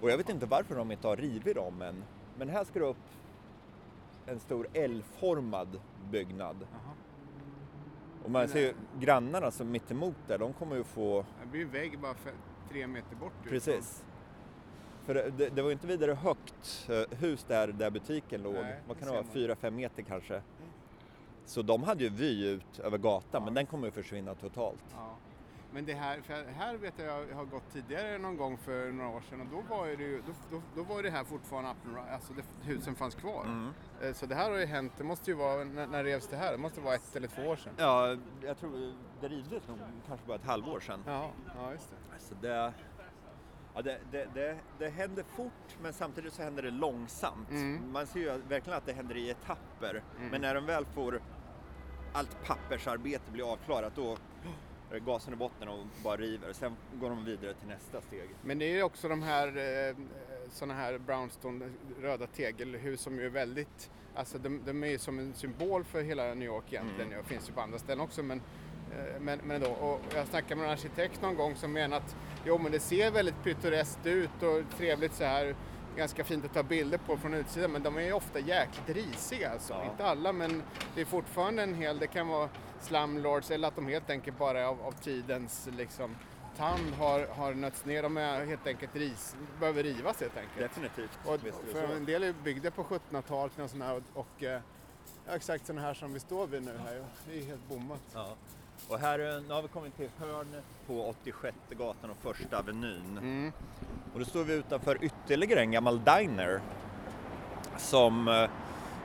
Och 0.00 0.10
jag 0.10 0.16
vet 0.16 0.28
inte 0.28 0.46
varför 0.46 0.76
de 0.76 0.92
inte 0.92 1.08
har 1.08 1.16
rivit 1.16 1.56
dem 1.56 1.82
än. 1.82 2.04
Men 2.38 2.48
här 2.48 2.64
ska 2.64 2.78
det 2.78 2.84
upp 2.84 2.96
en 4.26 4.40
stor 4.40 4.68
L-formad 4.72 5.80
byggnad. 6.10 6.56
Jaha. 6.72 6.94
Och 8.24 8.30
man 8.30 8.48
ser 8.48 8.60
ju 8.60 8.74
grannarna 9.00 9.50
som 9.50 9.70
mitt 9.70 9.90
emot 9.90 10.16
där, 10.26 10.38
de 10.38 10.52
kommer 10.52 10.76
ju 10.76 10.84
få 10.84 11.24
Det 11.42 11.46
blir 11.46 11.62
en 11.62 11.70
vägg 11.70 11.98
bara 12.00 12.14
för 12.14 12.32
tre 12.70 12.86
meter 12.86 13.16
bort. 13.16 13.32
Precis. 13.44 14.04
För 15.06 15.14
det, 15.14 15.48
det, 15.50 15.62
var 15.62 15.68
ju 15.68 15.72
inte 15.72 15.86
vidare 15.86 16.12
högt 16.12 16.88
eh, 16.88 17.18
hus 17.18 17.44
där, 17.48 17.68
där 17.68 17.90
butiken 17.90 18.42
låg. 18.42 18.54
Nej, 18.54 18.80
Vad 18.88 18.98
kan 18.98 19.08
det 19.08 19.14
vara? 19.14 19.24
Fyra, 19.24 19.56
fem 19.56 19.76
meter 19.76 20.02
kanske. 20.02 20.42
Så 21.44 21.62
de 21.62 21.82
hade 21.82 22.04
ju 22.04 22.10
vy 22.10 22.46
ut 22.48 22.78
över 22.78 22.98
gatan, 22.98 23.28
Ja. 23.32 23.40
men 23.44 23.54
den 23.54 23.66
kommer 23.66 23.86
ju 23.86 23.90
försvinna 23.92 24.34
totalt. 24.34 24.84
Ja. 24.92 25.16
Men 25.72 25.84
det 25.84 25.92
här, 25.92 26.20
för 26.20 26.44
här 26.56 26.76
vet 26.76 26.94
jag, 26.98 27.28
jag 27.30 27.36
har 27.36 27.44
gått 27.44 27.72
tidigare 27.72 28.18
någon 28.18 28.36
gång 28.36 28.56
för 28.58 28.92
några 28.92 29.10
år 29.10 29.20
sedan 29.30 29.40
och 29.40 29.46
då 29.46 29.74
var 29.76 29.86
det 29.86 29.92
ju, 30.02 30.22
då, 30.26 30.32
då, 30.50 30.62
då 30.76 30.82
var 30.94 31.02
det 31.02 31.10
här 31.10 31.24
fortfarande 31.24 31.70
up 31.70 31.76
alltså 32.12 32.32
det, 32.32 32.42
husen 32.62 32.94
fanns 32.94 33.14
kvar. 33.14 33.44
Mm. 33.44 33.70
Eh, 34.02 34.12
Så 34.12 34.26
det 34.26 34.34
här 34.34 34.50
har 34.50 34.58
ju 34.58 34.66
hänt, 34.66 34.92
det 34.98 35.04
måste 35.04 35.30
ju 35.30 35.36
vara, 35.36 35.64
när, 35.64 35.86
när 35.86 36.04
revs 36.04 36.26
det 36.26 36.36
här? 36.36 36.52
Det 36.52 36.58
måste 36.58 36.80
vara 36.80 36.94
ett 36.94 37.16
eller 37.16 37.28
två 37.28 37.42
år 37.42 37.56
sedan. 37.56 37.72
Ja, 37.76 38.16
jag 38.44 38.58
tror 38.58 38.92
det 39.20 39.28
rivdes 39.28 39.68
nog 39.68 39.78
kanske 40.06 40.26
bara 40.26 40.36
ett 40.36 40.44
halvår 40.46 40.80
sedan. 40.80 41.00
Ja, 41.06 41.30
ja 41.56 41.72
just 41.72 41.90
det. 41.90 42.18
Så 42.24 42.34
det, 42.40 42.72
ja, 43.76 43.82
det, 43.82 43.98
det, 44.10 44.28
det, 44.34 44.56
det 44.78 44.88
händer 44.88 45.22
fort, 45.22 45.76
men 45.82 45.92
samtidigt 45.92 46.32
så 46.32 46.42
händer 46.42 46.62
det 46.62 46.70
långsamt. 46.70 47.50
Mm. 47.50 47.92
Man 47.92 48.06
ser 48.06 48.20
ju 48.20 48.26
verkligen 48.48 48.78
att 48.78 48.86
det 48.86 48.92
händer 48.92 49.16
i 49.16 49.30
etapper. 49.30 50.02
Mm. 50.18 50.30
Men 50.30 50.40
när 50.40 50.54
de 50.54 50.66
väl 50.66 50.84
får 50.84 51.20
allt 52.12 52.44
pappersarbete 52.44 53.30
blir 53.32 53.52
avklarat, 53.52 53.92
då 53.96 54.16
är 54.90 54.98
gasen 54.98 55.32
i 55.32 55.36
botten 55.36 55.68
och 55.68 55.86
bara 56.04 56.16
river. 56.16 56.52
Sen 56.52 56.76
går 56.94 57.10
de 57.10 57.24
vidare 57.24 57.54
till 57.54 57.68
nästa 57.68 58.00
steg. 58.00 58.28
Men 58.42 58.58
det 58.58 58.64
är 58.64 58.74
ju 58.74 58.82
också 58.82 59.08
de 59.08 59.22
här 59.22 59.48
eh, 59.88 59.96
sådana 60.50 60.74
här 60.74 60.98
brownstone, 60.98 61.70
röda 62.00 62.26
tegelhus 62.26 63.00
som 63.00 63.18
ju 63.18 63.26
är 63.26 63.30
väldigt, 63.30 63.90
alltså 64.14 64.38
de, 64.38 64.60
de 64.64 64.84
är 64.84 64.88
ju 64.88 64.98
som 64.98 65.18
en 65.18 65.34
symbol 65.34 65.84
för 65.84 66.02
hela 66.02 66.34
New 66.34 66.48
York 66.48 66.64
egentligen. 66.72 67.12
Mm. 67.12 67.22
Det 67.22 67.28
finns 67.28 67.48
ju 67.48 67.52
på 67.52 67.60
andra 67.60 67.78
ställen 67.78 68.00
också 68.00 68.22
men, 68.22 68.42
men, 69.20 69.40
men 69.44 69.60
då, 69.60 69.70
och 69.70 70.00
jag 70.14 70.26
snackade 70.26 70.54
med 70.56 70.64
en 70.64 70.70
arkitekt 70.70 71.22
någon 71.22 71.36
gång 71.36 71.56
som 71.56 71.72
menar 71.72 71.96
att 71.96 72.16
jo 72.44 72.58
men 72.58 72.72
det 72.72 72.80
ser 72.80 73.10
väldigt 73.10 73.42
pittoreskt 73.44 74.06
ut 74.06 74.42
och 74.42 74.76
trevligt 74.78 75.14
så 75.14 75.24
här 75.24 75.56
ganska 75.96 76.24
fint 76.24 76.44
att 76.44 76.54
ta 76.54 76.62
bilder 76.62 76.98
på 76.98 77.16
från 77.16 77.34
utsidan 77.34 77.72
men 77.72 77.82
de 77.82 77.96
är 77.96 78.02
ju 78.02 78.12
ofta 78.12 78.38
jäkligt 78.38 78.96
risiga 78.96 79.50
alltså. 79.50 79.72
Ja. 79.72 79.90
Inte 79.90 80.04
alla 80.04 80.32
men 80.32 80.62
det 80.94 81.00
är 81.00 81.04
fortfarande 81.04 81.62
en 81.62 81.74
hel, 81.74 81.98
det 81.98 82.06
kan 82.06 82.28
vara 82.28 82.48
slumlords 82.80 83.50
eller 83.50 83.68
att 83.68 83.76
de 83.76 83.86
helt 83.86 84.10
enkelt 84.10 84.38
bara 84.38 84.68
av, 84.68 84.82
av 84.82 84.92
tidens 84.92 85.68
liksom 85.76 86.16
tand 86.56 86.94
har, 86.94 87.26
har 87.26 87.54
nötts 87.54 87.84
ner. 87.84 88.02
De 88.02 88.16
är 88.16 88.46
helt 88.46 88.66
enkelt 88.66 88.96
ris, 88.96 89.36
behöver 89.60 89.82
rivas 89.82 90.20
helt 90.20 90.36
enkelt. 90.36 90.58
Definitivt. 90.58 91.18
Och 91.24 91.40
för 91.72 91.96
en 91.96 92.04
del 92.04 92.22
är 92.22 92.32
byggda 92.32 92.70
på 92.70 92.84
1700-talet 92.84 93.52
och, 93.58 93.96
och, 93.96 94.26
och 94.26 94.42
eh, 94.42 94.60
ja, 95.26 95.34
exakt 95.34 95.66
sådana 95.66 95.82
här 95.82 95.94
som 95.94 96.12
vi 96.12 96.20
står 96.20 96.46
vid 96.46 96.62
nu 96.62 96.78
här. 96.78 97.04
Det 97.28 97.38
är 97.38 97.44
helt 97.44 97.68
bommat. 97.68 98.02
Ja. 98.14 98.36
Och 98.88 98.98
här, 98.98 99.18
eh, 99.18 99.42
nu 99.48 99.54
har 99.54 99.62
vi 99.62 99.68
kommit 99.68 99.96
till 99.96 100.08
hörnet 100.18 100.64
på 100.86 101.08
86 101.08 101.56
gatan 101.70 102.10
och 102.10 102.16
första 102.22 102.58
avenyn. 102.58 103.18
Mm. 103.18 103.52
Och 104.14 104.18
då 104.18 104.24
står 104.24 104.44
vi 104.44 104.54
utanför 104.54 104.98
ytterligare 105.04 105.60
en 105.60 105.70
gammal 105.70 106.04
diner 106.04 106.60
som, 107.76 108.28
eh, 108.28 108.50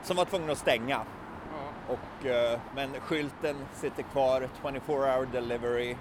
som 0.02 0.16
var 0.16 0.24
tvungen 0.24 0.50
att 0.50 0.58
stänga. 0.58 1.00
Ja. 1.52 1.94
Och, 1.94 2.26
eh, 2.26 2.60
men 2.74 3.00
skylten 3.00 3.56
sitter 3.74 4.02
kvar, 4.02 4.48
24 4.62 4.80
hour 5.16 5.26
delivery. 5.32 5.96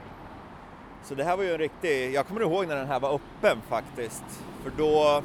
Så 1.03 1.15
det 1.15 1.23
här 1.23 1.37
var 1.37 1.43
ju 1.43 1.51
en 1.51 1.57
riktig, 1.57 2.13
jag 2.13 2.27
kommer 2.27 2.41
ihåg 2.41 2.67
när 2.67 2.75
den 2.75 2.87
här 2.87 2.99
var 2.99 3.13
öppen 3.15 3.61
faktiskt. 3.69 4.23
För 4.63 4.71
då, 4.77 5.23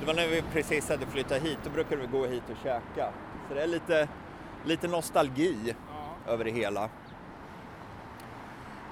det 0.00 0.06
var 0.06 0.14
när 0.14 0.28
vi 0.28 0.42
precis 0.52 0.88
hade 0.88 1.06
flyttat 1.06 1.42
hit, 1.42 1.58
då 1.64 1.70
brukade 1.70 2.00
vi 2.00 2.06
gå 2.06 2.26
hit 2.26 2.42
och 2.50 2.56
käka. 2.62 3.12
Så 3.48 3.54
det 3.54 3.62
är 3.62 3.66
lite, 3.66 4.08
lite 4.64 4.88
nostalgi 4.88 5.74
Ja. 6.26 6.32
över 6.32 6.44
det 6.44 6.50
hela. 6.50 6.88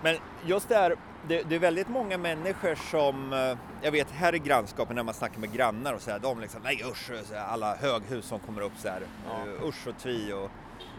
Men 0.04 0.16
just 0.46 0.68
det 0.68 0.74
här, 0.74 0.96
det, 1.28 1.42
det 1.42 1.54
är 1.54 1.58
väldigt 1.58 1.88
många 1.88 2.18
människor 2.18 2.74
som, 2.74 3.32
eh, 3.32 3.58
jag 3.82 3.92
vet 3.92 4.10
här 4.10 4.34
i 4.34 4.38
grannskapen 4.38 4.96
när 4.96 5.02
man 5.02 5.14
snackar 5.14 5.40
med 5.40 5.52
grannar 5.52 5.92
och 5.94 6.00
så 6.02 6.10
här, 6.10 6.18
de 6.18 6.40
liksom, 6.40 6.60
nej 6.64 6.82
usch, 6.90 7.10
så 7.24 7.34
här, 7.34 7.44
alla 7.46 7.74
höghus 7.76 8.24
som 8.26 8.40
kommer 8.40 8.60
upp 8.62 8.72
så 8.76 8.88
här, 8.88 9.02
Ja. 9.28 9.32
eh, 9.62 9.68
usch 9.68 9.86
och 9.86 9.98
tvi 9.98 10.32
och 10.32 10.50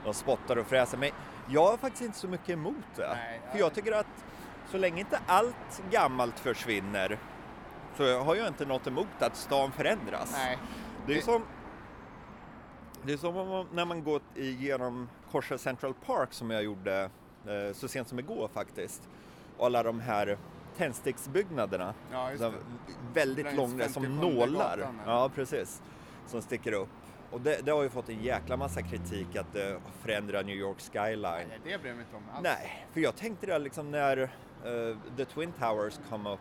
de 0.03 0.13
spottar 0.13 0.55
och 0.57 0.67
fräser. 0.67 0.97
Men 0.97 1.09
jag 1.49 1.65
har 1.71 1.77
faktiskt 1.77 2.03
inte 2.03 2.17
så 2.17 2.27
mycket 2.27 2.49
emot 2.49 2.75
det. 2.95 3.07
Nej, 3.15 3.41
För 3.51 3.57
ja. 3.59 3.65
jag 3.65 3.73
tycker 3.73 3.91
att 3.91 4.25
så 4.71 4.77
länge 4.77 4.99
inte 4.99 5.19
allt 5.27 5.81
gammalt 5.91 6.39
försvinner 6.39 7.19
så 7.97 8.19
har 8.19 8.35
jag 8.35 8.47
inte 8.47 8.65
något 8.65 8.87
emot 8.87 9.07
att 9.19 9.35
stan 9.35 9.71
förändras. 9.71 10.31
Nej. 10.37 10.57
Det 11.05 11.11
är 11.13 11.15
Det- 11.15 11.21
som 11.21 11.43
det 13.03 13.13
är 13.13 13.17
som 13.17 13.67
när 13.73 13.85
man 13.85 14.03
går 14.03 14.21
igenom 14.35 15.09
Korsa 15.31 15.57
Central 15.57 15.93
Park 15.93 16.33
som 16.33 16.51
jag 16.51 16.63
gjorde 16.63 17.09
så 17.73 17.87
sent 17.87 18.07
som 18.07 18.19
igår 18.19 18.47
faktiskt. 18.47 19.09
Och 19.57 19.65
alla 19.65 19.83
de 19.83 19.99
här 19.99 20.37
tändsticksbyggnaderna. 20.77 21.93
Ja, 22.11 22.29
de, 22.39 22.53
väldigt 23.13 23.45
Längs 23.45 23.57
långa 23.57 23.89
som 23.89 24.03
57 24.03 24.21
nålar. 24.21 24.77
gatan, 24.77 24.99
ja, 25.05 25.31
precis. 25.35 25.81
Som 26.27 26.41
sticker 26.41 26.71
upp. 26.71 26.89
Och 27.31 27.41
det, 27.41 27.65
det 27.65 27.71
har 27.71 27.83
ju 27.83 27.89
fått 27.89 28.09
en 28.09 28.23
jäkla 28.23 28.57
massa 28.57 28.81
kritik 28.81 29.35
att 29.35 29.53
det 29.53 29.79
förändrar 30.01 30.43
New 30.43 30.55
York 30.55 30.77
skyline. 30.79 31.21
Nej, 31.23 31.59
det 31.63 31.77
bryr 31.77 31.89
jag 31.89 31.97
mig 31.97 32.05
inte 32.05 32.15
om 32.15 32.23
alls. 32.33 32.43
Nej, 32.43 32.87
för 32.93 32.99
jag 33.01 33.15
tänkte 33.15 33.45
det 33.45 33.59
liksom 33.59 33.91
när 33.91 34.17
eh, 34.17 34.97
The 35.17 35.25
Twin 35.25 35.51
Towers 35.59 35.99
kom 36.09 36.27
upp, 36.27 36.39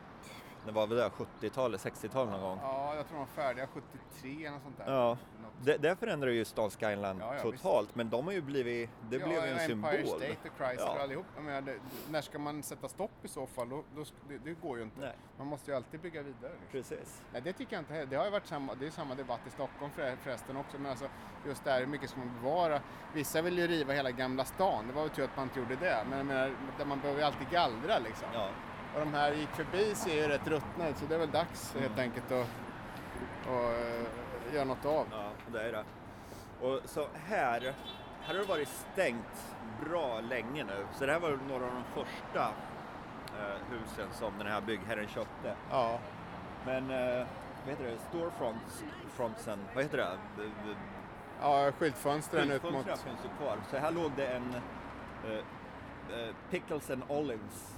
det 0.66 0.72
var 0.72 0.86
väl 0.86 0.96
där 0.98 1.10
70-talet, 1.40 1.80
60-talet 1.80 2.32
någon 2.32 2.40
gång. 2.42 2.58
Ja, 2.62 2.94
jag 2.94 3.06
tror 3.08 3.18
de 3.18 3.20
var 3.20 3.44
färdiga 3.44 3.66
73 3.66 4.46
eller 4.46 4.58
sånt 4.58 4.78
där. 4.78 4.92
Ja, 4.92 5.08
Något. 5.42 5.52
det, 5.62 5.76
det 5.76 5.96
förändrar 5.96 6.30
ju 6.30 6.44
stan 6.44 6.70
Skyline 6.70 7.18
Ja, 7.20 7.34
ja, 7.34 7.42
totalt, 7.42 7.94
men 7.94 8.10
de 8.10 8.24
har 8.24 8.32
ju 8.32 8.40
blivit, 8.40 8.90
det 9.10 9.16
ja, 9.16 9.26
blev 9.26 9.44
ju 9.44 9.50
en 9.50 9.58
Empire 9.58 9.66
symbol. 9.66 10.18
State 10.20 10.48
och 10.48 10.56
Chrysler 10.58 10.94
Ja. 10.96 11.02
allihop. 11.02 11.26
Jag 11.36 11.44
menar, 11.44 11.60
det, 11.60 11.74
när 12.10 12.20
ska 12.20 12.38
man 12.38 12.62
sätta 12.62 12.88
stopp 12.88 13.10
i 13.24 13.28
så 13.28 13.46
fall? 13.46 13.68
Då, 13.68 13.82
då, 13.96 14.04
det, 14.28 14.38
det 14.38 14.52
går 14.62 14.76
ju 14.78 14.82
inte. 14.84 15.00
Nej, 15.00 15.14
Man 15.38 15.46
måste 15.46 15.70
ju 15.70 15.76
alltid 15.76 16.00
bygga 16.00 16.22
vidare. 16.22 16.52
Liksom. 16.52 16.68
precis. 16.72 17.22
Nej, 17.32 17.42
det 17.42 17.52
tycker 17.52 17.76
jag 17.76 17.80
inte 17.80 17.94
heller. 17.94 18.06
Det 18.06 18.16
har 18.16 18.24
ju 18.24 18.30
varit 18.30 18.46
samma, 18.46 18.74
det 18.74 18.86
är 18.86 18.90
samma 18.90 19.14
debatt 19.14 19.40
i 19.46 19.50
Stockholm 19.50 19.90
för, 19.92 20.16
förresten 20.16 20.56
också. 20.56 20.78
Men 20.78 20.90
alltså, 20.90 21.08
just 21.46 21.64
där, 21.64 21.80
hur 21.80 21.86
mycket 21.86 22.10
ska 22.10 22.18
man 22.18 22.34
bevara? 22.42 22.80
Vissa 23.14 23.42
vill 23.42 23.58
ju 23.58 23.66
riva 23.66 23.92
hela 23.92 24.10
Gamla 24.10 24.44
stan. 24.44 24.86
Det 24.86 24.92
var 24.92 25.02
väl 25.02 25.10
tur 25.10 25.24
att 25.24 25.36
man 25.36 25.44
inte 25.44 25.58
gjorde 25.60 25.76
det. 25.76 26.04
Men 26.08 26.18
jag 26.18 26.26
menar, 26.26 26.50
man 26.86 27.00
behöver 27.00 27.20
ju 27.20 27.26
alltid 27.26 27.50
gallra 27.50 27.98
liksom. 27.98 28.28
Ja. 28.34 28.48
Och 28.94 29.00
de 29.00 29.14
här 29.14 29.32
gick 29.32 29.48
förbi 29.48 29.94
ser 29.94 30.14
ju 30.14 30.28
rätt 30.28 30.48
ruttna 30.48 30.88
ut 30.88 30.96
så 30.96 31.04
det 31.06 31.14
är 31.14 31.18
väl 31.18 31.30
dags 31.30 31.74
helt 31.80 31.98
enkelt 31.98 32.32
att, 32.32 32.46
att 33.46 33.48
eh, 33.48 34.54
göra 34.54 34.64
något 34.64 34.84
av. 34.84 35.06
ja, 35.10 35.30
det 35.52 35.62
är 35.68 35.72
det. 35.72 35.84
Och 36.66 36.80
så 36.84 37.06
här, 37.28 37.74
här 38.22 38.34
har 38.34 38.34
det 38.34 38.48
varit 38.48 38.68
stängt 38.68 39.56
bra 39.84 40.20
länge 40.20 40.64
nu. 40.64 40.86
Så 40.98 41.06
det 41.06 41.12
här 41.12 41.20
var 41.20 41.38
några 41.48 41.64
av 41.64 41.70
de 41.70 41.84
första 42.04 42.44
eh, 43.38 43.56
husen 43.70 44.08
som 44.12 44.32
den 44.38 44.46
här 44.46 44.60
byggherren 44.60 45.08
köpte. 45.08 45.54
Ja, 45.70 45.98
Men, 46.66 46.90
eh, 46.90 47.26
vad 47.64 47.70
heter 47.70 47.84
det, 47.84 47.98
storefronts, 48.08 48.84
frontsen, 49.16 49.58
vad 49.74 49.84
heter 49.84 49.98
det? 49.98 50.08
Ja 51.40 51.72
skyltfönstren 51.78 52.50
ut 52.50 52.62
mot... 52.62 52.72
Skyltfönstren 52.72 53.16
finns 53.16 53.24
ju 53.24 53.44
kvar. 53.44 53.58
Så 53.70 53.76
här 53.76 53.90
låg 53.90 54.12
det 54.16 54.26
en 54.26 54.54
eh, 55.24 55.32
eh, 56.18 56.34
Pickles 56.50 56.90
and 56.90 57.02
Olives 57.08 57.73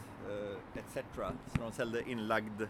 etc. 0.75 1.05
Så 1.47 1.61
de 1.61 1.73
sålde 1.73 2.11
inlagd, 2.11 2.63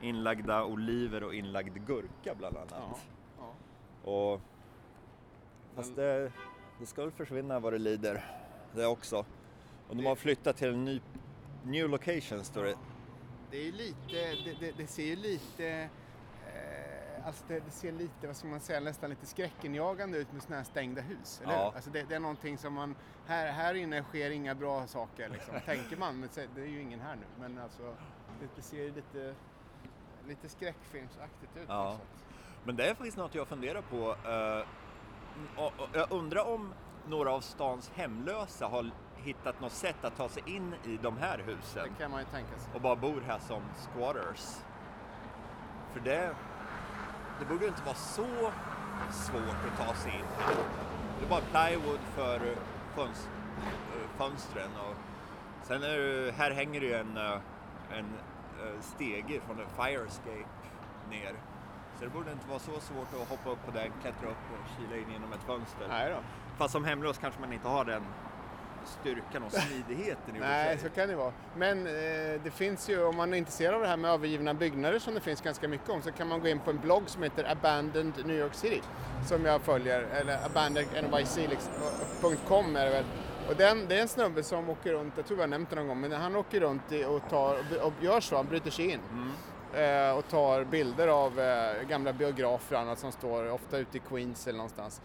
inlagda 0.00 0.64
oliver 0.64 1.24
och 1.24 1.34
inlagd 1.34 1.86
gurka 1.86 2.34
bland 2.34 2.56
annat. 2.56 2.70
Ja, 2.70 2.98
ja. 3.38 4.10
Och, 4.10 4.40
fast 5.74 5.96
det, 5.96 6.32
det 6.78 6.86
ska 6.86 7.02
väl 7.02 7.10
försvinna 7.10 7.60
vad 7.60 7.72
det 7.72 7.78
lider 7.78 8.24
det 8.74 8.86
också. 8.86 9.24
Och 9.88 9.96
de 9.96 10.06
har 10.06 10.16
flyttat 10.16 10.56
till 10.56 10.68
en 10.68 10.84
ny 10.84 11.00
new 11.64 11.88
location 11.88 12.44
står 12.44 12.64
det. 12.64 12.76
Det 13.50 13.68
är 13.68 13.72
lite, 13.72 13.96
det, 14.44 14.56
det, 14.60 14.72
det 14.76 14.86
ser 14.86 15.04
ju 15.04 15.16
lite, 15.16 15.68
eh, 15.68 15.86
alltså 17.24 17.44
det, 17.48 17.60
det 17.60 17.70
ser 17.70 17.92
lite, 17.92 18.26
vad 18.26 18.36
ska 18.36 18.48
man 18.48 18.60
säga, 18.60 18.80
nästan 18.80 19.10
lite 19.10 19.26
skräckinjagande 19.26 20.18
ut 20.18 20.32
med 20.32 20.42
sådana 20.42 20.56
här 20.56 20.64
stängda 20.64 21.00
hus. 21.00 21.40
Eller? 21.44 21.52
Ja. 21.52 21.72
Alltså 21.74 21.90
det, 21.90 22.02
det 22.02 22.14
är 22.14 22.20
någonting 22.20 22.58
som 22.58 22.74
man, 22.74 22.94
här, 23.26 23.52
här 23.52 23.74
inne 23.74 24.02
sker 24.02 24.30
inga 24.30 24.54
bra 24.54 24.86
saker 24.86 25.28
liksom, 25.28 25.54
tänker 25.66 25.96
man. 25.96 26.20
Men 26.20 26.28
det 26.54 26.60
är 26.62 26.66
ju 26.66 26.80
ingen 26.82 27.00
här 27.00 27.16
nu. 27.16 27.26
Men 27.40 27.58
alltså, 27.58 27.82
det, 28.40 28.48
det 28.56 28.62
ser 28.62 28.90
lite, 28.90 29.34
lite 30.26 30.48
skräckfilmsaktigt 30.48 31.56
ut. 31.56 31.64
Ja. 31.68 31.96
sätt. 31.98 32.24
Men 32.64 32.76
det 32.76 32.90
är 32.90 32.94
faktiskt 32.94 33.16
något 33.16 33.34
jag 33.34 33.48
funderar 33.48 33.82
på. 33.82 34.16
eh, 34.28 34.66
jag 35.92 36.12
undrar 36.12 36.48
om 36.54 36.74
några 37.06 37.32
av 37.32 37.40
stans 37.40 37.90
hemlösa 37.94 38.66
har 38.66 38.90
hittat 39.16 39.60
något 39.60 39.72
sätt 39.72 40.04
att 40.04 40.16
ta 40.16 40.28
sig 40.28 40.42
in 40.46 40.74
i 40.84 40.96
de 41.02 41.16
här 41.18 41.38
husen 41.38 41.88
Det 41.88 42.02
kan 42.02 42.10
man 42.10 42.20
ju 42.20 42.26
tänka 42.26 42.58
sig. 42.58 42.74
och 42.74 42.80
bara 42.80 42.96
bor 42.96 43.20
här 43.20 43.38
som 43.38 43.62
squatters. 43.74 44.56
För 45.92 46.00
det, 46.00 46.34
det 47.38 47.44
borde 47.44 47.66
inte 47.66 47.82
vara 47.82 47.94
så 47.94 48.52
svårt 49.10 49.60
att 49.72 49.86
ta 49.86 49.94
sig 49.94 50.12
in. 50.12 50.24
Det 51.18 51.24
är 51.24 51.30
bara 51.30 51.40
plywood 51.40 52.00
för 52.14 52.40
fönst, 52.94 53.28
eh, 53.62 54.18
fönstren 54.18 54.70
och 54.88 54.94
sen 55.62 55.82
är 55.82 55.98
det, 55.98 56.32
här 56.32 56.50
hänger 56.50 56.80
det 56.80 56.86
ju 56.86 56.94
en, 56.94 57.16
eh, 57.16 57.38
en 57.90 58.14
eh, 58.60 58.80
stege 58.80 59.40
från 59.46 59.60
en 59.60 59.68
fire 59.76 60.06
escape 60.06 60.48
ner. 61.10 61.34
Så 61.98 62.04
det 62.04 62.10
borde 62.10 62.32
inte 62.32 62.48
vara 62.48 62.58
så 62.58 62.80
svårt 62.80 63.08
att 63.22 63.28
hoppa 63.28 63.50
upp 63.50 63.66
på 63.66 63.70
den, 63.70 63.92
klättra 64.02 64.28
upp 64.28 64.44
och 64.52 64.68
kila 64.78 64.96
in 64.96 65.10
genom 65.12 65.32
ett 65.32 65.42
fönster. 65.46 65.86
Nej 65.88 66.10
då. 66.10 66.16
Fast 66.56 66.72
som 66.72 66.84
hemlös 66.84 67.18
kanske 67.18 67.40
man 67.40 67.52
inte 67.52 67.68
har 67.68 67.84
den 67.84 68.02
styrkan 68.86 69.42
och 69.42 69.52
smidigheten 69.52 70.36
i 70.36 70.40
Nej, 70.40 70.78
så 70.78 70.88
kan 70.88 71.08
det 71.08 71.16
vara. 71.16 71.32
Men 71.56 71.86
eh, 71.86 71.92
det 72.44 72.50
finns 72.54 72.90
ju, 72.90 73.04
om 73.04 73.16
man 73.16 73.34
är 73.34 73.38
intresserad 73.38 73.74
av 73.74 73.80
det 73.80 73.88
här 73.88 73.96
med 73.96 74.10
övergivna 74.10 74.54
byggnader 74.54 74.98
som 74.98 75.14
det 75.14 75.20
finns 75.20 75.40
ganska 75.40 75.68
mycket 75.68 75.90
om, 75.90 76.02
så 76.02 76.12
kan 76.12 76.28
man 76.28 76.40
gå 76.40 76.48
in 76.48 76.60
på 76.60 76.70
en 76.70 76.78
blogg 76.78 77.02
som 77.06 77.22
heter 77.22 77.50
Abandoned 77.50 78.26
New 78.26 78.36
York 78.36 78.54
City, 78.54 78.82
som 79.26 79.44
jag 79.44 79.60
följer, 79.60 80.00
eller 80.00 80.46
abandonednyc.com 80.46 82.76
är 82.76 82.84
det 82.84 82.90
väl. 82.90 83.04
Och 83.48 83.56
den, 83.56 83.88
det 83.88 83.96
är 83.96 84.02
en 84.02 84.08
snubbe 84.08 84.42
som 84.42 84.70
åker 84.70 84.92
runt, 84.92 85.12
jag 85.16 85.26
tror 85.26 85.38
jag 85.38 85.42
har 85.42 85.48
nämnt 85.48 85.70
det 85.70 85.76
någon 85.76 85.88
gång, 85.88 86.00
men 86.00 86.12
han 86.12 86.36
åker 86.36 86.60
runt 86.60 86.82
och, 87.08 87.30
tar, 87.30 87.56
och 87.82 87.92
gör 88.00 88.20
så, 88.20 88.36
han 88.36 88.46
bryter 88.46 88.70
sig 88.70 88.90
in. 88.90 89.00
Eh, 89.74 90.18
och 90.18 90.28
tar 90.28 90.64
bilder 90.64 91.08
av 91.08 91.40
eh, 91.40 91.82
gamla 91.88 92.12
biografer 92.12 92.76
och 92.76 92.82
annat 92.82 92.98
som 92.98 93.12
står 93.12 93.52
ofta 93.52 93.78
ute 93.78 93.96
i 93.96 94.00
Queens 94.00 94.46
eller 94.46 94.56
någonstans. 94.56 95.00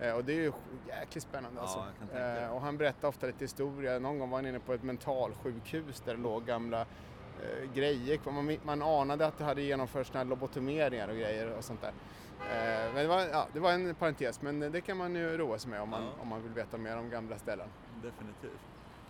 Eh, 0.00 0.12
och 0.16 0.24
det 0.24 0.32
är 0.32 0.36
ju 0.36 0.52
jäkligt 0.88 1.24
spännande 1.24 1.56
Ja, 1.60 1.62
alltså. 1.62 1.84
det. 2.12 2.42
Eh, 2.42 2.54
och 2.54 2.60
han 2.60 2.76
berättar 2.76 3.08
ofta 3.08 3.26
lite 3.26 3.44
historia. 3.44 3.98
Någon 3.98 4.18
gång 4.18 4.30
var 4.30 4.38
han 4.38 4.46
inne 4.46 4.60
på 4.60 4.72
ett 4.72 4.82
mentalsjukhus 4.82 6.00
där 6.00 6.14
det 6.14 6.20
låg 6.22 6.44
gamla 6.44 6.80
eh, 6.80 7.72
grejer. 7.74 8.20
Man, 8.30 8.56
man 8.64 8.82
anade 8.82 9.26
att 9.26 9.38
det 9.38 9.44
hade 9.44 9.62
genomförts 9.62 10.08
såna 10.08 10.18
här 10.18 10.24
lobotomeringar 10.26 11.08
och 11.08 11.14
grejer 11.14 11.56
och 11.56 11.64
sånt 11.64 11.80
där. 11.80 11.92
Eh, 12.40 12.92
men 12.94 13.02
det 13.02 13.06
var, 13.08 13.20
ja, 13.20 13.46
det 13.52 13.60
var 13.60 13.72
en 13.72 13.94
parentes, 13.94 14.42
men 14.42 14.60
det 14.60 14.80
kan 14.80 14.96
man 14.96 15.14
ju 15.14 15.36
roa 15.36 15.58
sig 15.58 15.70
med 15.70 15.80
om 15.80 15.88
man, 15.88 16.02
Ja. 16.02 16.22
om 16.22 16.28
man 16.28 16.42
vill 16.42 16.52
veta 16.52 16.76
mer 16.78 16.96
om 16.98 17.10
gamla 17.10 17.38
ställen. 17.38 17.68
Definitivt. 18.02 18.60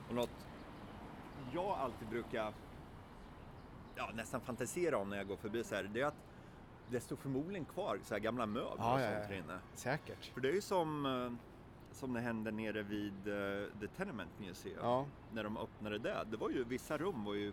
Och 0.09 0.15
något 0.15 0.31
jag 1.53 1.79
alltid 1.79 2.09
brukar 2.09 2.53
ja, 3.97 4.11
nästan 4.15 4.41
fantisera 4.41 4.99
om 4.99 5.11
när 5.11 5.17
jag 5.17 5.27
går 5.29 5.37
förbi 5.37 5.65
så 5.65 5.75
här, 5.75 5.83
det 5.95 6.01
är 6.01 6.07
att 6.07 6.15
det 6.91 7.01
står 7.01 7.17
förmodligen 7.17 7.65
kvar 7.65 7.99
så 8.05 8.15
här 8.15 8.21
gamla 8.21 8.47
möbler 8.47 8.73
och 8.73 8.79
ja, 8.79 8.99
sånt 8.99 9.27
ja. 9.31 9.35
inne. 9.37 9.59
Säkert. 9.75 10.31
För 10.35 10.41
det 10.41 10.49
är 10.49 10.53
ju 10.53 10.61
som, 10.61 11.07
eh, 11.07 11.33
som 11.93 12.13
det 12.13 12.21
hände 12.21 12.51
nere 12.51 12.83
vid 12.83 13.29
eh, 13.29 13.81
The 13.81 13.87
Tenement 13.97 14.31
Museum. 14.39 14.79
Ja. 14.83 15.07
När 15.33 15.45
de 15.45 15.57
öppnade 15.57 15.99
det. 15.99 16.25
Det 16.31 16.37
var 16.37 16.51
ju, 16.51 16.65
vissa 16.65 16.99
rum 16.99 17.25
var 17.25 17.35
ju 17.35 17.53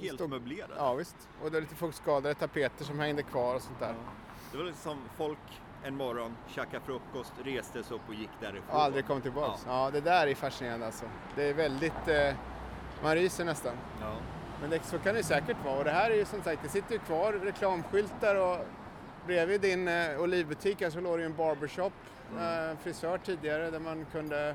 helt 0.00 0.14
Stod- 0.14 0.30
möblerade. 0.30 0.74
Ja 0.76 0.94
visst. 0.94 1.28
Och 1.42 1.50
det 1.50 1.56
är 1.56 1.60
lite 1.60 1.74
fuktskadade 1.74 2.34
tapeter 2.34 2.84
som 2.84 2.98
hängde 2.98 3.22
kvar 3.22 3.54
och 3.54 3.62
sånt 3.62 3.78
där. 3.78 3.94
Det 4.52 4.58
var 4.58 4.64
liksom 4.64 4.98
folk 5.16 5.38
en 5.84 5.96
morgon, 5.96 6.36
käkade 6.48 6.84
frukost, 6.84 7.32
reste 7.44 7.82
sig 7.82 7.96
upp 7.96 8.08
och 8.08 8.14
gick 8.14 8.30
därifrån. 8.40 8.70
Och 8.76 8.82
aldrig 8.82 9.06
kom 9.06 9.20
tillbaks. 9.20 9.64
Ja. 9.66 9.90
det 9.90 10.00
där 10.00 10.26
är 10.26 10.34
fascinerande 10.34 10.86
alltså. 10.86 11.04
Det 11.34 11.42
är 11.42 11.54
väldigt, 11.54 12.08
eh, 12.08 12.34
man 13.02 13.14
ryser 13.14 13.44
nästan. 13.44 13.76
Men 14.60 14.70
det, 14.70 14.84
så 14.84 14.98
kan 14.98 15.14
det 15.14 15.22
säkert 15.22 15.56
vara. 15.64 15.78
Och 15.78 15.84
det 15.84 15.90
här 15.90 16.10
är 16.10 16.14
ju 16.14 16.24
som 16.24 16.42
sagt, 16.42 16.62
det 16.62 16.68
sitter 16.68 16.92
ju 16.92 16.98
kvar 16.98 17.32
reklamskyltar 17.32 18.34
och 18.34 18.58
bredvid 19.26 19.60
din 19.60 19.88
eh, 19.88 20.20
olivbutik 20.20 20.80
här 20.80 20.90
så 20.90 21.00
låg 21.00 21.18
det 21.18 21.20
ju 21.20 21.26
en 21.26 21.36
barbershop, 21.36 21.92
eh, 22.38 22.78
frisör 22.82 23.18
tidigare 23.18 23.70
där 23.70 23.78
man 23.80 24.06
kunde, 24.12 24.48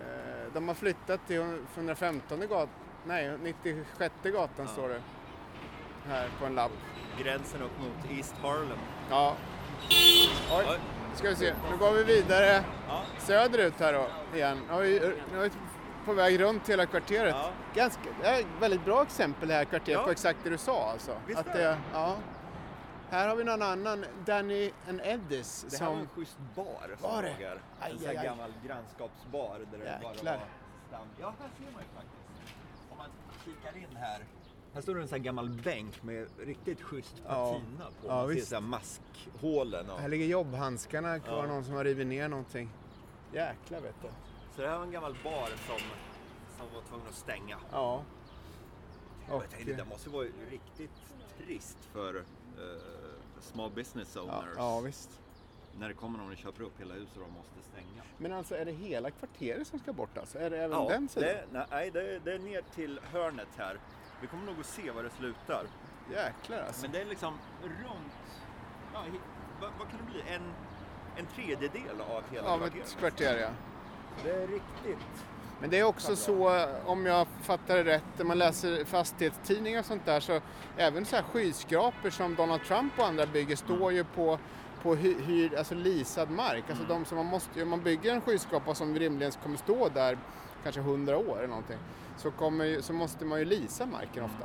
eh, 0.00 0.52
de 0.54 0.68
har 0.68 0.74
flyttat 0.74 1.20
till 1.26 1.58
115 1.74 2.40
gatan, 2.40 2.68
nej 3.06 3.38
96 3.42 4.14
gatan 4.22 4.48
Ja. 4.58 4.66
står 4.66 4.88
det 4.88 5.00
här 6.08 6.28
på 6.40 6.46
en 6.46 6.54
lapp. 6.54 6.72
Gränsen 7.22 7.62
upp 7.62 7.78
mot 7.80 8.10
East 8.18 8.34
Harlem. 8.42 8.78
Ja. 9.10 9.36
Oj, 9.90 10.30
Oj. 10.52 10.78
ska 11.14 11.28
vi 11.28 11.36
se, 11.36 11.54
nu 11.70 11.76
går 11.76 11.92
vi 11.92 12.04
vidare 12.04 12.64
Ja. 12.88 13.02
söderut 13.18 13.74
här 13.80 13.92
då 13.92 14.06
igen. 14.36 14.60
Nu 14.70 14.74
är 14.74 14.80
vi, 14.82 15.00
nu 15.32 15.38
är 15.38 15.42
vi 15.42 15.50
på 16.04 16.12
väg 16.12 16.40
runt 16.40 16.68
hela 16.68 16.86
kvarteret. 16.86 17.34
Ja. 17.38 17.50
Ganska, 17.74 18.02
det 18.22 18.26
är 18.28 18.40
ett 18.40 18.46
väldigt 18.60 18.84
bra 18.84 19.02
exempel 19.02 19.48
det 19.48 19.54
här 19.54 19.64
kvarteret 19.64 19.98
Ja. 19.98 20.04
på 20.04 20.10
exakt 20.10 20.38
det 20.44 20.50
du 20.50 20.58
sa 20.58 20.90
alltså. 20.90 21.16
Visst 21.26 21.38
att 21.40 21.52
det, 21.52 21.78
ja. 21.92 22.16
Här 23.10 23.28
har 23.28 23.36
vi 23.36 23.44
någon 23.44 23.62
annan, 23.62 24.04
Danny 24.26 24.70
and 24.88 25.00
Eddis, 25.04 25.66
Det 25.70 25.76
här 25.78 25.86
var 25.86 25.92
som... 25.92 26.00
en 26.00 26.08
schysst 26.08 26.38
bar 26.54 26.96
som 27.00 27.10
Var 27.10 27.22
det? 27.22 27.28
Aj, 27.80 27.90
En 27.92 27.98
sån 27.98 28.06
här 28.08 28.16
aj. 28.18 28.24
gammal 28.24 28.52
grannskapsbar 28.66 29.58
där 29.72 29.78
det 29.78 29.98
bara 30.02 30.12
Jäklar. 30.14 30.32
var 30.32 30.40
stam. 30.88 31.06
Ja, 31.20 31.34
här 31.40 31.48
ser 31.58 31.72
man 31.72 31.82
ju 31.82 31.88
faktiskt. 31.94 32.52
Om 32.90 32.98
man 32.98 33.06
kikar 33.44 33.76
in 33.78 33.96
här. 33.96 34.24
Här 34.74 34.80
står 34.80 34.94
det 34.94 35.00
en 35.00 35.08
sån 35.08 35.18
här 35.18 35.24
gammal 35.24 35.48
bänk 35.48 36.02
med 36.02 36.26
riktigt 36.38 36.82
schysst 36.82 37.14
Ja. 37.28 37.52
patina 37.52 37.84
på. 38.00 38.06
Ja, 38.08 38.14
man 38.14 38.26
ser 38.28 38.34
visst. 38.34 38.48
så 38.48 38.54
här 38.54 38.62
maskhålen. 38.62 39.90
Och... 39.90 40.00
Här 40.00 40.08
ligger 40.08 40.26
jobbhandskarna 40.26 41.18
kvar, 41.18 41.36
Ja. 41.36 41.46
någon 41.46 41.64
som 41.64 41.74
har 41.74 41.84
rivit 41.84 42.06
ner 42.06 42.28
någonting. 42.28 42.70
Jäklar 43.32 43.80
vet 43.80 43.94
du. 44.02 44.08
Så 44.56 44.62
det 44.62 44.68
här 44.68 44.76
var 44.76 44.84
en 44.84 44.90
gammal 44.92 45.16
bar 45.24 45.48
som, 45.48 45.78
som 46.58 46.74
var 46.74 46.82
tvungen 46.88 47.06
att 47.08 47.14
stänga. 47.14 47.58
Ja. 47.72 48.02
Och 49.28 49.42
jag 49.42 49.50
tänkte, 49.50 49.72
det 49.72 49.84
måste 49.84 50.10
vara 50.10 50.26
riktigt 50.50 50.90
trist 51.38 51.78
för 51.92 52.16
eh, 52.16 52.22
small 53.40 53.70
business 53.70 54.12
ja, 54.16 54.22
owners. 54.22 54.54
ja, 54.56 54.80
visst. 54.80 55.20
När 55.78 55.88
det 55.88 55.94
kommer 55.94 56.18
någon 56.18 56.30
och 56.30 56.36
köper 56.36 56.62
upp 56.62 56.80
hela 56.80 56.94
huset 56.94 57.16
och 57.16 57.22
de 57.22 57.32
måste 57.32 57.70
stänga. 57.72 58.02
Men 58.18 58.32
alltså 58.32 58.56
är 58.56 58.64
det 58.64 58.72
hela 58.72 59.10
kvarteret 59.10 59.66
som 59.66 59.78
ska 59.78 59.92
bort 59.92 60.18
alltså? 60.18 60.38
Är 60.38 60.50
det 60.50 60.58
även 60.58 60.86
den 60.86 61.08
sidan? 61.08 61.28
det, 61.52 61.66
nej, 61.70 61.90
det, 61.90 62.18
det 62.18 62.32
är 62.32 62.38
ner 62.38 62.62
till 62.74 63.00
hörnet 63.12 63.48
här. 63.56 63.78
Vi 64.20 64.26
kommer 64.26 64.46
nog 64.46 64.60
att 64.60 64.66
se 64.66 64.90
var 64.90 65.02
det 65.02 65.10
slutar. 65.10 65.66
Jäklar 66.12 66.62
alltså. 66.66 66.82
Men 66.82 66.92
det 66.92 67.00
är 67.00 67.04
liksom 67.04 67.38
runt, 67.62 68.42
ja, 68.94 69.00
vad, 69.60 69.70
vad 69.78 69.88
kan 69.88 69.98
det 69.98 70.12
bli? 70.12 70.20
En, 70.34 70.42
en 71.16 71.26
tredjedel 71.26 72.00
av 72.00 72.22
hela 72.30 72.48
Av 72.48 72.58
kvarteret. 72.58 72.86
ett 72.86 72.96
kvarter 72.96 73.36
ja. 73.38 73.48
Det 74.22 74.30
är 74.30 74.46
riktigt. 74.46 75.24
Men 75.60 75.70
det 75.70 75.78
är 75.78 75.84
också 75.84 76.16
så, 76.16 76.66
om 76.86 77.06
jag 77.06 77.26
fattar 77.42 77.76
det 77.76 77.84
rätt, 77.84 78.04
när 78.16 78.24
man 78.24 78.38
läser 78.38 78.84
fastighetstidningar 78.84 79.80
och 79.80 79.86
sånt 79.86 80.04
där 80.04 80.20
så 80.20 80.40
även 80.76 81.04
så 81.04 81.16
här 81.16 81.22
skyskrapor 81.22 82.10
som 82.10 82.34
Donald 82.34 82.62
Trump 82.62 82.98
och 82.98 83.06
andra 83.06 83.26
bygger 83.26 83.56
står 83.56 83.92
ju 83.92 84.04
på, 84.04 84.38
på 84.82 84.94
hy, 84.94 85.14
hyr, 85.20 85.54
alltså 85.58 85.74
leasad 85.74 86.30
mark. 86.30 86.64
Alltså 86.68 86.84
de 86.84 87.04
som 87.04 87.16
man 87.16 87.26
måste, 87.26 87.62
om 87.62 87.68
man 87.68 87.82
bygger 87.82 88.14
en 88.14 88.20
skyskrapa 88.20 88.74
som 88.74 88.98
rimligen 88.98 89.32
kommer 89.42 89.56
stå 89.56 89.88
där 89.88 90.18
kanske 90.62 90.80
100 90.80 91.16
år 91.16 91.38
eller 91.38 91.48
någonting 91.48 91.78
så, 92.16 92.30
kommer, 92.30 92.80
så 92.80 92.92
måste 92.92 93.24
man 93.24 93.38
ju 93.38 93.44
leasa 93.44 93.86
marken 93.86 94.24
ofta. 94.24 94.44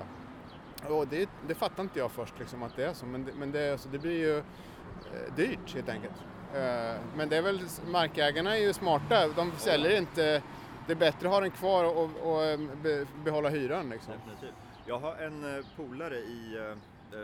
Och 0.93 1.07
det, 1.07 1.29
det 1.47 1.55
fattar 1.55 1.83
inte 1.83 1.99
jag 1.99 2.11
först 2.11 2.39
liksom 2.39 2.63
att 2.63 2.75
det 2.75 2.85
är 2.85 2.93
så 2.93 3.05
men 3.05 3.25
det, 3.25 3.31
men 3.33 3.51
det, 3.51 3.71
alltså, 3.71 3.89
det 3.89 3.99
blir 3.99 4.17
ju 4.19 4.37
eh, 4.37 5.35
dyrt 5.35 5.75
helt 5.75 5.89
enkelt. 5.89 6.15
Eh, 6.53 6.95
men 7.15 7.29
det 7.29 7.37
är 7.37 7.41
väl, 7.41 7.59
markägarna 7.87 8.57
är 8.57 8.61
ju 8.61 8.73
smarta, 8.73 9.27
de 9.27 9.51
säljer 9.57 9.97
inte 9.97 10.41
det 10.87 10.93
är 10.93 10.97
bättre 10.97 11.27
att 11.27 11.33
ha 11.33 11.41
den 11.41 11.51
kvar 11.51 11.83
och, 11.83 12.33
och 12.33 12.43
eh, 12.43 12.59
be, 12.83 13.05
behålla 13.23 13.49
hyran 13.49 13.89
liksom. 13.89 14.13
Definitivt. 14.13 14.55
Jag 14.85 14.99
har 14.99 15.15
en 15.15 15.57
eh, 15.57 15.65
polare 15.75 16.15
i 16.15 16.73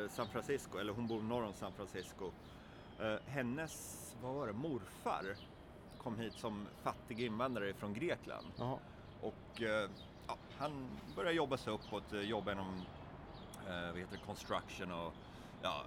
San 0.09 0.27
Francisco, 0.27 0.77
eller 0.77 0.93
hon 0.93 1.07
bor 1.07 1.21
norr 1.21 1.43
om 1.43 1.53
San 1.53 1.71
Francisco. 1.71 2.31
Hennes, 3.25 4.15
vad 4.21 4.33
var 4.33 4.47
det, 4.47 4.53
morfar 4.53 5.25
kom 5.97 6.19
hit 6.19 6.33
som 6.33 6.67
fattig 6.83 7.21
invandrare 7.21 7.73
från 7.73 7.93
Grekland. 7.93 8.47
Jaha. 8.57 8.77
Och 9.21 9.61
ja, 10.27 10.35
han 10.57 10.87
började 11.15 11.35
jobba 11.35 11.57
sig 11.57 11.73
uppåt, 11.73 12.03
jobba 12.11 12.51
inom 12.51 12.81
vad 13.65 13.97
heter 13.97 14.17
det, 14.17 14.25
construction 14.25 14.91
och 14.91 15.13
ja, 15.61 15.83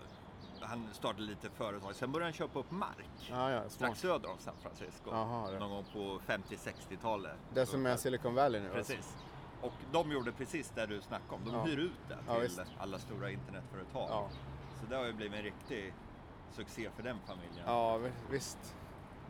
han 0.63 0.89
startade 0.93 1.23
lite 1.23 1.51
företag. 1.51 1.95
Sen 1.95 2.13
började 2.13 2.27
han 2.27 2.33
köpa 2.33 2.59
upp 2.59 2.71
mark 2.71 3.29
Ja, 3.31 3.51
ja, 3.51 3.69
strax 3.69 4.01
söder 4.01 4.31
om 4.31 4.39
San 4.39 4.55
Francisco. 4.63 5.11
Det. 5.11 5.59
någon 5.59 5.71
gång 5.71 5.85
på 5.93 6.21
50-60-talet. 6.33 7.37
Det 7.55 7.67
som 7.67 7.87
är 7.87 7.97
Silicon 7.97 8.35
Valley 8.35 8.61
nu 8.61 8.67
alltså. 8.77 8.93
Precis. 8.93 9.17
Och 9.63 9.73
de 9.93 10.13
gjorde 10.13 10.33
precis 10.33 10.71
det 10.75 10.87
du 10.87 11.01
snackade 11.01 11.35
om. 11.35 11.45
De 11.45 11.55
Ja. 11.55 11.63
hyr 11.65 11.79
ut 11.79 11.93
det 12.09 12.49
till 12.49 12.61
alla 12.79 12.99
stora 12.99 13.31
internetföretag. 13.31 14.31
Så 14.81 14.87
det 14.91 14.97
har 14.97 15.05
ju 15.07 15.13
blivit 15.13 15.39
en 15.39 15.43
riktig 15.45 15.95
succé 16.53 16.91
för 16.97 17.03
den 17.03 17.19
familjen. 17.27 17.65
ja 17.67 17.97
vi- 17.97 18.13
visst. 18.31 18.75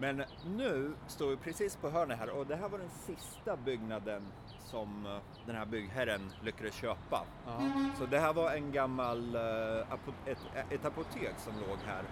Men 0.00 0.24
nu 0.46 0.94
står 1.06 1.26
vi 1.30 1.36
precis 1.36 1.76
på 1.76 1.90
hörnet 1.90 2.18
här 2.18 2.30
och 2.30 2.46
det 2.46 2.56
här 2.56 2.68
var 2.68 2.78
den 2.78 2.90
sista 2.90 3.56
byggnaden 3.56 4.22
som 4.70 5.06
eh, 5.06 5.12
den 5.46 5.56
här 5.56 5.66
byggherren 5.66 6.32
lyckades 6.42 6.74
köpa. 6.74 7.22
Ja. 7.46 7.52
Så 7.98 8.06
det 8.06 8.18
här 8.18 8.32
var 8.32 8.50
en 8.50 8.72
gammal, 8.72 9.34
eh, 9.34 10.32
ett, 10.32 10.38
ett 10.70 10.84
apotek 10.84 11.34
som 11.38 11.52
låg 11.68 11.78
här. 11.86 12.02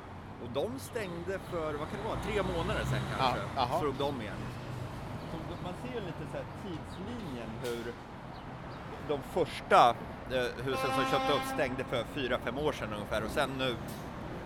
Och 0.45 0.51
de 0.55 0.79
stängde 0.79 1.39
för, 1.39 1.65
vad 1.75 1.89
kan 1.89 1.99
det 2.03 2.09
vara, 2.09 2.19
tre 2.21 2.43
månader 2.57 2.85
sedan 2.85 3.01
kanske. 3.19 3.41
Ja. 3.57 3.79
Slog 3.81 3.95
de 3.95 4.21
igen. 4.21 4.35
Så 5.31 5.37
man 5.65 5.73
ser 5.83 6.01
lite 6.01 6.19
så 6.33 6.37
här 6.37 6.45
tidslinjen 6.63 7.51
hur 7.65 7.93
de 9.09 9.21
första 9.23 9.89
eh, 10.31 10.65
husen 10.65 10.91
som 10.95 11.05
köpte 11.11 11.33
upp 11.33 11.47
stängde 11.55 11.85
för 11.85 12.05
fyra, 12.15 12.39
fem 12.45 12.59
år 12.59 12.73
sedan 12.73 12.93
ungefär 12.95 13.25
och 13.25 13.31
sen 13.31 13.51
nu 13.59 13.77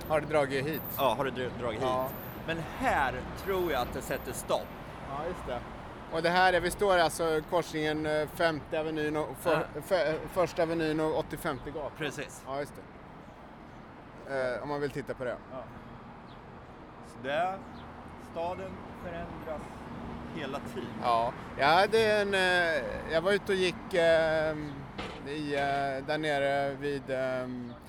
Har 0.09 0.21
det 0.21 0.27
dragit 0.27 0.67
hit? 0.67 0.83
ja, 0.97 1.15
har 1.19 1.25
det 1.25 1.31
dra- 1.31 1.59
dragit 1.61 1.81
Ja. 1.83 2.03
hit. 2.03 2.13
Men 2.47 2.59
här 2.79 3.15
tror 3.45 3.73
jag 3.73 3.83
att 3.83 3.93
det 3.93 4.01
sätter 4.03 4.33
stopp. 4.33 4.67
Ja, 5.11 5.27
just 5.27 5.47
det. 5.47 5.61
Och 6.13 6.23
det 6.23 6.31
här 6.31 6.53
är, 6.53 6.61
vi 6.61 6.71
står 6.71 6.99
alltså 6.99 7.41
korsningen 7.51 8.07
eh, 8.07 8.29
Femte 8.29 8.81
Avenyn 8.81 9.17
och 9.17 9.37
för, 9.41 9.67
för, 9.83 10.19
Första 10.33 10.63
Avenyn 10.63 11.01
och 11.01 11.19
85 11.19 11.59
gatan. 11.67 11.91
Precis. 11.99 12.43
Ja, 12.47 12.59
just 12.59 12.73
det. 12.77 12.83
Eh, 14.35 14.63
om 14.63 14.69
man 14.69 14.81
vill 14.81 14.91
titta 14.91 15.15
på 15.15 15.25
det. 15.25 15.37
Så 17.07 17.23
det, 17.23 17.59
staden 18.33 18.71
förändras 19.03 19.63
hela 20.35 20.61
tiden. 20.75 20.95
Ja, 21.03 21.33
jag 21.59 21.67
hade 21.67 22.13
en, 22.13 22.35
eh, 22.35 23.13
jag 23.13 23.21
var 23.21 23.33
ute 23.33 23.53
och 23.53 23.59
gick 23.59 23.95
eh, 23.95 24.57
i, 25.27 25.55
eh, 25.55 26.07
där 26.07 26.19
nere 26.19 26.75
vid 26.75 27.11
ehm, 27.11 27.71
eh, 27.71 27.80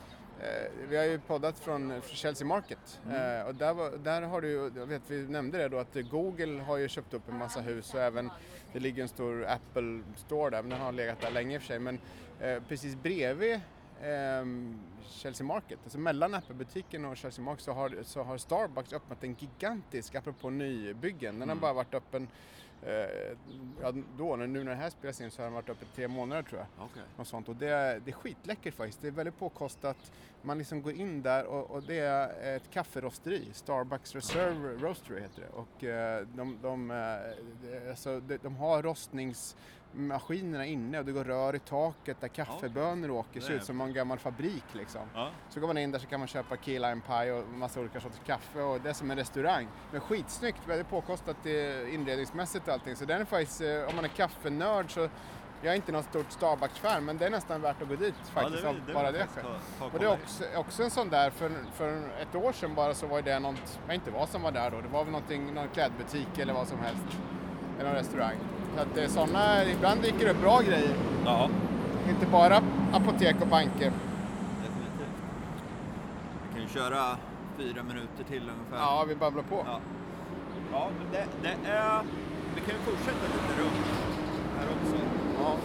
vi 0.89 0.97
har 0.97 1.04
ju 1.04 1.19
poddat 1.19 1.60
från 1.60 2.01
Chelsea 2.01 2.47
Market. 2.47 2.99
Eh, 3.06 3.47
och 3.47 3.56
där, 3.56 3.73
var, 3.73 3.91
där 3.97 4.21
har 4.21 4.41
du 4.41 4.71
jag 4.75 4.86
vet 4.86 5.01
vi 5.08 5.27
nämnde 5.27 5.58
det 5.58 5.69
då 5.69 5.77
att 5.77 5.95
Google 6.12 6.62
har 6.62 6.77
ju 6.77 6.88
köpt 6.88 7.13
upp 7.13 7.30
en 7.30 7.38
massa 7.38 7.62
hus 7.62 7.93
och 7.93 7.99
även 7.99 8.30
det 8.73 8.80
ligger 8.80 9.01
en 9.01 9.10
stor 9.10 9.45
Apple 9.45 10.01
Store 10.15 10.49
där, 10.49 10.62
men 10.62 10.69
den 10.69 10.82
har 10.82 10.91
legat 10.91 11.21
där 11.21 11.32
länge 11.32 11.56
i 11.56 11.58
och 11.58 11.62
för 11.62 11.67
sig. 11.67 11.80
Men 11.80 11.99
eh, 12.39 12.63
precis 12.67 12.95
bredvid 12.95 13.60
ehm, 14.04 14.80
Chelsea 15.10 15.47
Market, 15.47 15.80
alltså 15.84 15.99
mellan 15.99 16.34
Apple-butiken 16.34 17.06
och 17.06 17.17
Chelsea 17.17 17.45
Market 17.45 17.63
så 17.63 17.71
har, 17.71 17.97
så 18.04 18.23
har 18.23 18.38
Starbucks 18.38 18.93
öppnat 18.93 19.23
en 19.23 19.36
gigantisk, 19.39 20.15
apropå 20.15 20.49
nybyggen, 20.49 21.39
den 21.39 21.49
har 21.49 21.56
bara 21.56 21.73
varit 21.73 21.93
öppen 21.93 22.27
eh, 22.84 23.38
ja, 23.82 23.94
då, 24.17 24.36
nu 24.36 24.63
när 24.63 24.72
det 24.72 24.78
här 24.78 24.89
spelas 24.89 25.22
in 25.22 25.32
så 25.32 25.41
har 25.41 25.44
den 25.44 25.54
varit 25.54 25.70
öppen 25.70 25.88
tre 25.96 26.08
månader 26.08 26.44
tror 26.44 26.60
jag. 26.60 26.86
Okej. 26.86 27.04
Och, 27.17 27.28
sånt. 27.28 27.50
och 27.50 27.56
det, 27.56 27.67
är, 27.67 28.00
det 28.00 28.12
är 28.12 28.15
skitläckert 28.15 28.74
faktiskt. 28.74 29.02
Det 29.02 29.08
är 29.08 29.12
väldigt 29.12 29.39
påkostat. 29.39 30.12
Man 30.41 30.58
liksom 30.58 30.82
går 30.82 30.94
in 30.94 31.22
där 31.22 31.46
och, 31.46 31.72
och 31.72 31.84
det 31.84 32.00
är 32.00 32.56
ett 32.56 32.72
kafferosteri. 32.72 33.50
Starbucks 33.54 34.15
Reserve 34.15 34.74
Roastery 34.74 35.22
heter 35.22 35.41
det. 35.41 35.50
Och 35.50 35.84
eh, 35.84 36.28
de, 36.36 36.58
de, 36.62 36.91
eh, 36.91 37.89
alltså, 37.89 38.20
de, 38.20 38.38
de 38.38 38.56
har 38.56 38.84
rostningsmaskinerna 39.93 40.65
inne 40.65 40.99
och 40.99 41.06
det 41.06 41.12
går 41.12 41.23
rör 41.23 41.56
i 41.56 41.60
taket 41.60 42.21
där 42.21 42.27
kaffebönor 42.27 43.12
åker. 43.12 43.39
Det 43.39 43.41
ser 43.41 43.49
Det 43.54 43.58
ut 43.58 43.63
som 43.63 43.82
en 43.82 43.93
gammal 43.93 44.19
fabrik 44.19 44.63
liksom. 44.73 45.01
Ja. 45.13 45.30
Så 45.49 45.60
går 45.60 45.67
man 45.67 45.77
in 45.77 45.91
där 45.91 45.99
så 45.99 46.08
kan 46.08 46.19
man 46.19 46.27
köpa 46.27 46.58
key 46.58 46.80
lime 46.80 47.01
pie 47.08 47.32
och 47.32 47.47
massa 47.47 47.80
olika 47.80 47.99
sorters 47.99 48.21
kaffe 48.25 48.62
och 48.62 48.82
det 48.82 48.89
är 48.89 48.93
som 48.93 49.12
en 49.12 49.17
restaurang. 49.17 49.67
Men 49.91 50.01
skitsnyggt, 50.01 50.67
väldigt 50.67 50.89
påkostat 50.89 51.45
eh, 51.45 51.93
inredningsmässigt 51.93 52.67
och 52.67 52.73
allting. 52.73 52.95
Så 52.95 53.06
den 53.06 53.21
är 53.21 53.25
faktiskt, 53.25 53.62
eh, 53.62 53.89
om 53.89 53.95
man 53.95 54.06
är 54.06 54.10
kaffenörd 54.10 54.93
så, 54.93 55.10
jag 55.63 55.71
är 55.71 55.75
inte 55.75 55.91
någon 55.91 56.04
stort 56.04 56.32
Starbucks-fan 56.32 57.06
men 57.06 57.17
det 57.17 57.25
är 57.25 57.30
nästan 57.30 57.62
värt 57.62 57.82
att 57.82 57.89
gå 57.89 57.95
dit 57.95 58.15
faktiskt 58.34 58.63
av 58.63 58.75
bara 58.93 59.12
det 59.12 59.27
skälet. 59.27 59.62
Och 59.93 59.99
det 59.99 60.06
är 60.06 60.13
också, 60.13 60.43
också 60.56 60.84
en 60.84 60.89
sån 60.89 61.10
där, 61.10 61.30
för, 61.30 61.51
för 61.73 62.10
ett 62.21 62.36
år 62.36 62.51
sedan 62.51 62.75
bara 62.75 62.93
så 62.93 63.08
var 63.08 63.21
det 63.21 63.39
något, 63.39 63.80
jag 63.82 63.88
vet 63.88 63.95
inte 63.95 64.12
vad 64.12 64.30
som 64.30 64.41
var 64.41 64.51
där 64.51 64.71
då, 64.71 64.82
det 64.82 64.88
var 64.88 65.04
väl 65.04 65.13
någon 65.54 65.67
klädbutik 65.73 66.39
eller 66.39 66.54
vad 66.54 66.67
som 66.67 66.80
helst. 66.80 67.04
Eller 67.80 67.89
någon 67.89 67.97
restaurang. 67.97 68.38
Så 68.75 68.81
att 68.81 68.95
det 68.95 69.03
är 69.03 69.07
såna, 69.07 69.65
ibland 69.65 70.01
dyker 70.01 70.25
det 70.25 70.31
upp 70.31 70.41
bra 70.41 70.60
grejer. 70.62 70.95
Ja, 71.25 71.49
Inte 72.10 72.25
bara 72.25 72.62
apotek 72.93 73.36
och 73.41 73.47
banker. 73.47 73.91
definitivt. 74.63 75.17
Vi 76.47 76.53
kan 76.53 76.62
ju 76.62 76.67
köra 76.67 77.17
fyra 77.57 77.84
minuter 77.84 78.23
till 78.27 78.41
ungefär. 78.49 78.77
Ja, 78.77 79.05
vi 79.07 79.15
babblar 79.15 79.43
på. 79.43 79.63
Ja, 79.67 79.79
ja 80.71 80.89
men 80.99 81.12
det, 81.12 81.25
det 81.41 81.69
är... 81.69 82.01
Vi 82.55 82.62
kan 82.62 82.69
ju 82.75 82.81
fortsätta 82.81 83.25
lite 83.34 83.62
runt 83.62 83.86
här 84.57 84.67
också. 84.81 84.95
Ja. 85.43 85.55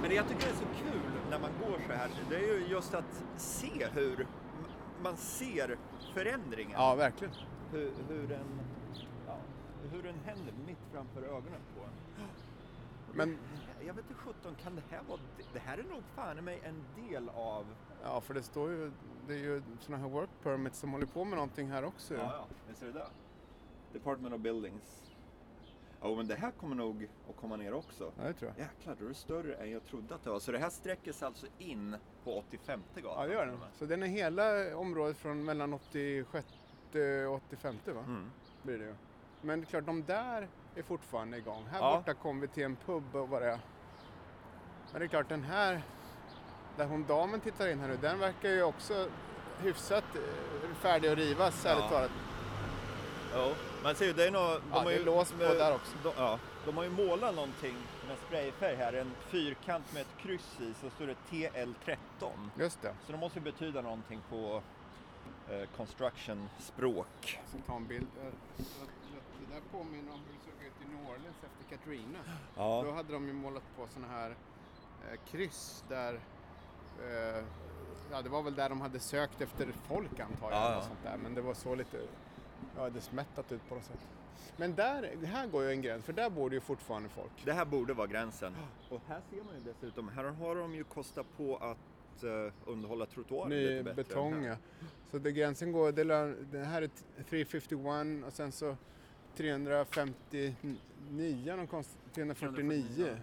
Men 0.00 0.10
det 0.10 0.14
jag 0.16 0.28
tycker 0.28 0.46
är 0.48 0.52
så 0.52 0.64
kul 0.84 1.00
när 1.30 1.38
man 1.38 1.50
går 1.60 1.78
så 1.86 1.92
här, 1.92 2.08
det 2.30 2.36
är 2.36 2.40
ju 2.40 2.64
just 2.70 2.94
att 2.94 3.22
se 3.36 3.86
hur 3.94 4.26
man 5.02 5.16
ser 5.16 5.76
förändringen. 6.14 6.72
Ja, 6.76 6.94
verkligen. 6.94 7.34
Hur, 7.72 7.90
hur, 8.08 8.26
den, 8.28 8.60
hur 9.92 10.02
den 10.02 10.14
händer 10.24 10.52
mitt 10.66 10.78
framför 10.92 11.22
ögonen 11.22 11.60
på 11.76 11.84
en. 11.84 12.26
Men 13.14 13.38
Jag 13.86 13.94
vet 13.94 14.04
inte 14.04 14.14
sjutton, 14.14 14.54
kan 14.62 14.76
det 14.76 14.82
här 14.90 15.02
vara... 15.08 15.20
Det 15.52 15.58
här 15.58 15.78
är 15.78 15.82
nog 15.82 16.02
fan 16.14 16.38
i 16.38 16.42
mig 16.42 16.60
en 16.64 16.84
del 17.08 17.28
av... 17.28 17.66
Ja, 18.02 18.20
för 18.20 18.34
det 18.34 18.42
står 18.42 18.70
ju, 18.70 18.92
det 19.26 19.34
är 19.34 19.38
ju 19.38 19.62
sådana 19.80 20.02
här 20.02 20.10
work 20.10 20.30
permits 20.42 20.78
som 20.78 20.92
håller 20.92 21.06
på 21.06 21.24
med 21.24 21.34
någonting 21.34 21.70
här 21.70 21.84
också. 21.84 22.14
Ja, 22.14 22.20
ja, 22.20 22.46
visst 22.68 22.82
är 22.82 22.86
det 22.86 22.92
det? 22.92 23.06
Department 23.92 24.34
of 24.34 24.40
Buildings. 24.40 25.02
Ja, 26.02 26.14
men 26.14 26.26
det 26.26 26.34
här 26.34 26.50
kommer 26.50 26.76
nog 26.76 27.08
att 27.28 27.36
komma 27.36 27.56
ner 27.56 27.74
också. 27.74 28.12
Ja, 28.16 28.24
det 28.24 28.32
tror 28.32 28.52
jag. 28.56 28.66
Jäklar, 28.66 28.96
då 28.98 29.04
är 29.04 29.08
det 29.08 29.14
större 29.14 29.54
än 29.54 29.70
jag 29.70 29.84
trodde 29.84 30.14
att 30.14 30.24
det 30.24 30.30
var. 30.30 30.40
Så 30.40 30.52
det 30.52 30.58
här 30.58 30.70
sträcker 30.70 31.12
sig 31.12 31.26
alltså 31.26 31.46
in 31.58 31.96
på 32.24 32.38
85 32.38 32.82
gatan? 32.94 33.12
Ja, 33.22 33.26
det 33.26 33.32
gör 33.32 33.46
den. 33.46 33.58
Så 33.78 33.86
den 33.86 34.02
är 34.02 34.06
hela 34.06 34.76
området 34.76 35.16
från 35.16 35.44
mellan 35.44 35.72
86 35.72 36.46
och 37.28 37.34
85 37.34 37.78
va? 37.86 38.04
Mm. 38.06 38.30
Blir 38.62 38.78
det 38.78 38.84
ju. 38.84 38.94
Men 39.42 39.60
det 39.60 39.64
är 39.64 39.66
klart, 39.66 39.86
de 39.86 40.04
där 40.04 40.48
är 40.74 40.82
fortfarande 40.82 41.36
igång. 41.38 41.66
Här 41.70 41.78
Ja. 41.78 41.96
borta 41.96 42.14
kom 42.14 42.40
vi 42.40 42.48
till 42.48 42.62
en 42.64 42.76
pub 42.76 43.16
och 43.16 43.42
är. 43.42 43.58
Men 44.92 45.00
det 45.00 45.04
är 45.04 45.08
klart, 45.08 45.28
den 45.28 45.42
här, 45.44 45.82
där 46.76 46.86
hon 46.86 47.04
damen 47.06 47.40
tittar 47.40 47.68
in 47.68 47.80
här 47.80 47.88
nu, 47.88 47.96
den 47.96 48.18
verkar 48.18 48.48
ju 48.48 48.62
också 48.62 49.08
hyfsat 49.62 50.04
eh, 50.14 50.74
färdig 50.74 51.08
att 51.08 51.18
rivas, 51.18 51.66
ärligt 51.66 51.84
Ja. 51.84 51.88
talat. 51.90 52.10
Jo, 53.34 53.52
man 53.82 53.94
ser 53.94 54.06
ju, 54.06 54.12
det 54.12 54.26
är 54.26 54.30
nog... 54.30 54.42
De 54.42 54.60
Ja, 54.72 54.80
har 54.82 54.90
ju, 54.90 55.04
lås 55.04 55.32
på 55.32 55.38
där 55.38 55.74
också. 55.74 55.96
De, 56.02 56.12
ja, 56.16 56.38
de 56.66 56.76
har 56.76 56.84
ju 56.84 56.90
målat 56.90 57.34
någonting 57.34 57.76
med 58.08 58.16
sprayfärg 58.26 58.76
här, 58.76 58.92
en 58.92 59.10
fyrkant 59.20 59.92
med 59.92 60.00
ett 60.02 60.16
kryss 60.18 60.60
i, 60.60 60.74
så 60.74 60.90
står 60.90 61.06
det 61.06 61.16
TL13. 61.30 62.30
Just 62.58 62.82
det. 62.82 62.94
Så 63.06 63.12
det 63.12 63.18
måste 63.18 63.38
ju 63.38 63.44
betyda 63.44 63.80
någonting 63.82 64.20
på 64.30 64.62
eh, 65.50 65.68
construction-språk. 65.76 67.40
Jag 67.42 67.48
ska 67.62 67.72
ta 67.72 67.76
en 67.76 67.86
bild. 67.86 68.06
Där 69.50 69.60
påminner 69.78 70.12
om 70.12 70.20
hur 70.26 70.32
det 70.34 70.44
såg 70.44 70.66
ut 70.66 70.72
i 70.88 70.94
New 70.94 71.08
Orleans 71.10 71.36
efter 71.44 71.76
Katrina. 71.76 72.18
Då 72.56 72.86
Ja. 72.86 72.92
hade 72.94 73.12
de 73.12 73.26
ju 73.26 73.32
målat 73.32 73.62
på 73.76 73.86
sådana 73.86 74.08
här 74.12 74.30
eh, 75.10 75.20
kryss 75.30 75.84
där 75.88 76.14
eh, 77.02 77.44
Ja, 78.12 78.22
det 78.22 78.28
var 78.28 78.42
väl 78.42 78.54
där 78.54 78.68
de 78.68 78.80
hade 78.80 78.98
sökt 79.00 79.40
efter 79.40 79.66
folk 79.88 80.20
antar 80.20 80.50
jag. 80.50 80.52
Ja, 80.60 80.66
eller 80.66 80.76
ja. 80.76 80.82
Sånt 80.82 81.02
där. 81.02 81.16
Men 81.16 81.34
det 81.34 81.40
var 81.40 81.54
så 81.54 81.74
lite, 81.74 81.98
ja 82.76 82.90
det 82.90 83.00
smättat 83.00 83.52
ut 83.52 83.68
på 83.68 83.74
något 83.74 83.84
sätt. 83.84 84.08
Men 84.56 84.74
där, 84.74 85.16
här 85.26 85.46
går 85.46 85.62
ju 85.64 85.70
en 85.70 85.82
gräns, 85.82 86.04
för 86.04 86.12
där 86.12 86.30
bor 86.30 86.50
det 86.50 86.54
ju 86.54 86.60
fortfarande 86.60 87.08
folk. 87.08 87.30
Det 87.44 87.52
här 87.52 87.64
borde 87.64 87.94
vara 87.94 88.06
gränsen. 88.06 88.56
Och 88.90 89.00
här 89.08 89.20
ser 89.30 89.42
man 89.42 89.54
ju 89.54 89.60
dessutom, 89.60 90.08
här 90.08 90.24
har 90.24 90.56
de 90.56 90.74
ju 90.74 90.84
kostat 90.84 91.26
på 91.36 91.56
att 91.56 92.24
uh, 92.24 92.52
underhålla 92.66 93.06
trottoaren 93.06 93.48
Ny 93.50 93.68
lite 93.68 93.82
bättre. 93.84 93.94
betong 94.04 94.44
ja. 94.44 94.56
Så 95.10 95.18
det 95.18 95.32
gränsen 95.32 95.72
går, 95.72 95.92
det, 95.92 96.04
det 96.58 96.64
här 96.64 96.82
är 96.82 96.86
t- 96.88 97.04
351 97.28 98.24
och 98.26 98.32
sen 98.32 98.52
så 98.52 98.76
359, 99.36 101.56
någon 101.56 101.66
konst, 101.66 101.98
349. 102.14 102.82
349. 102.94 103.16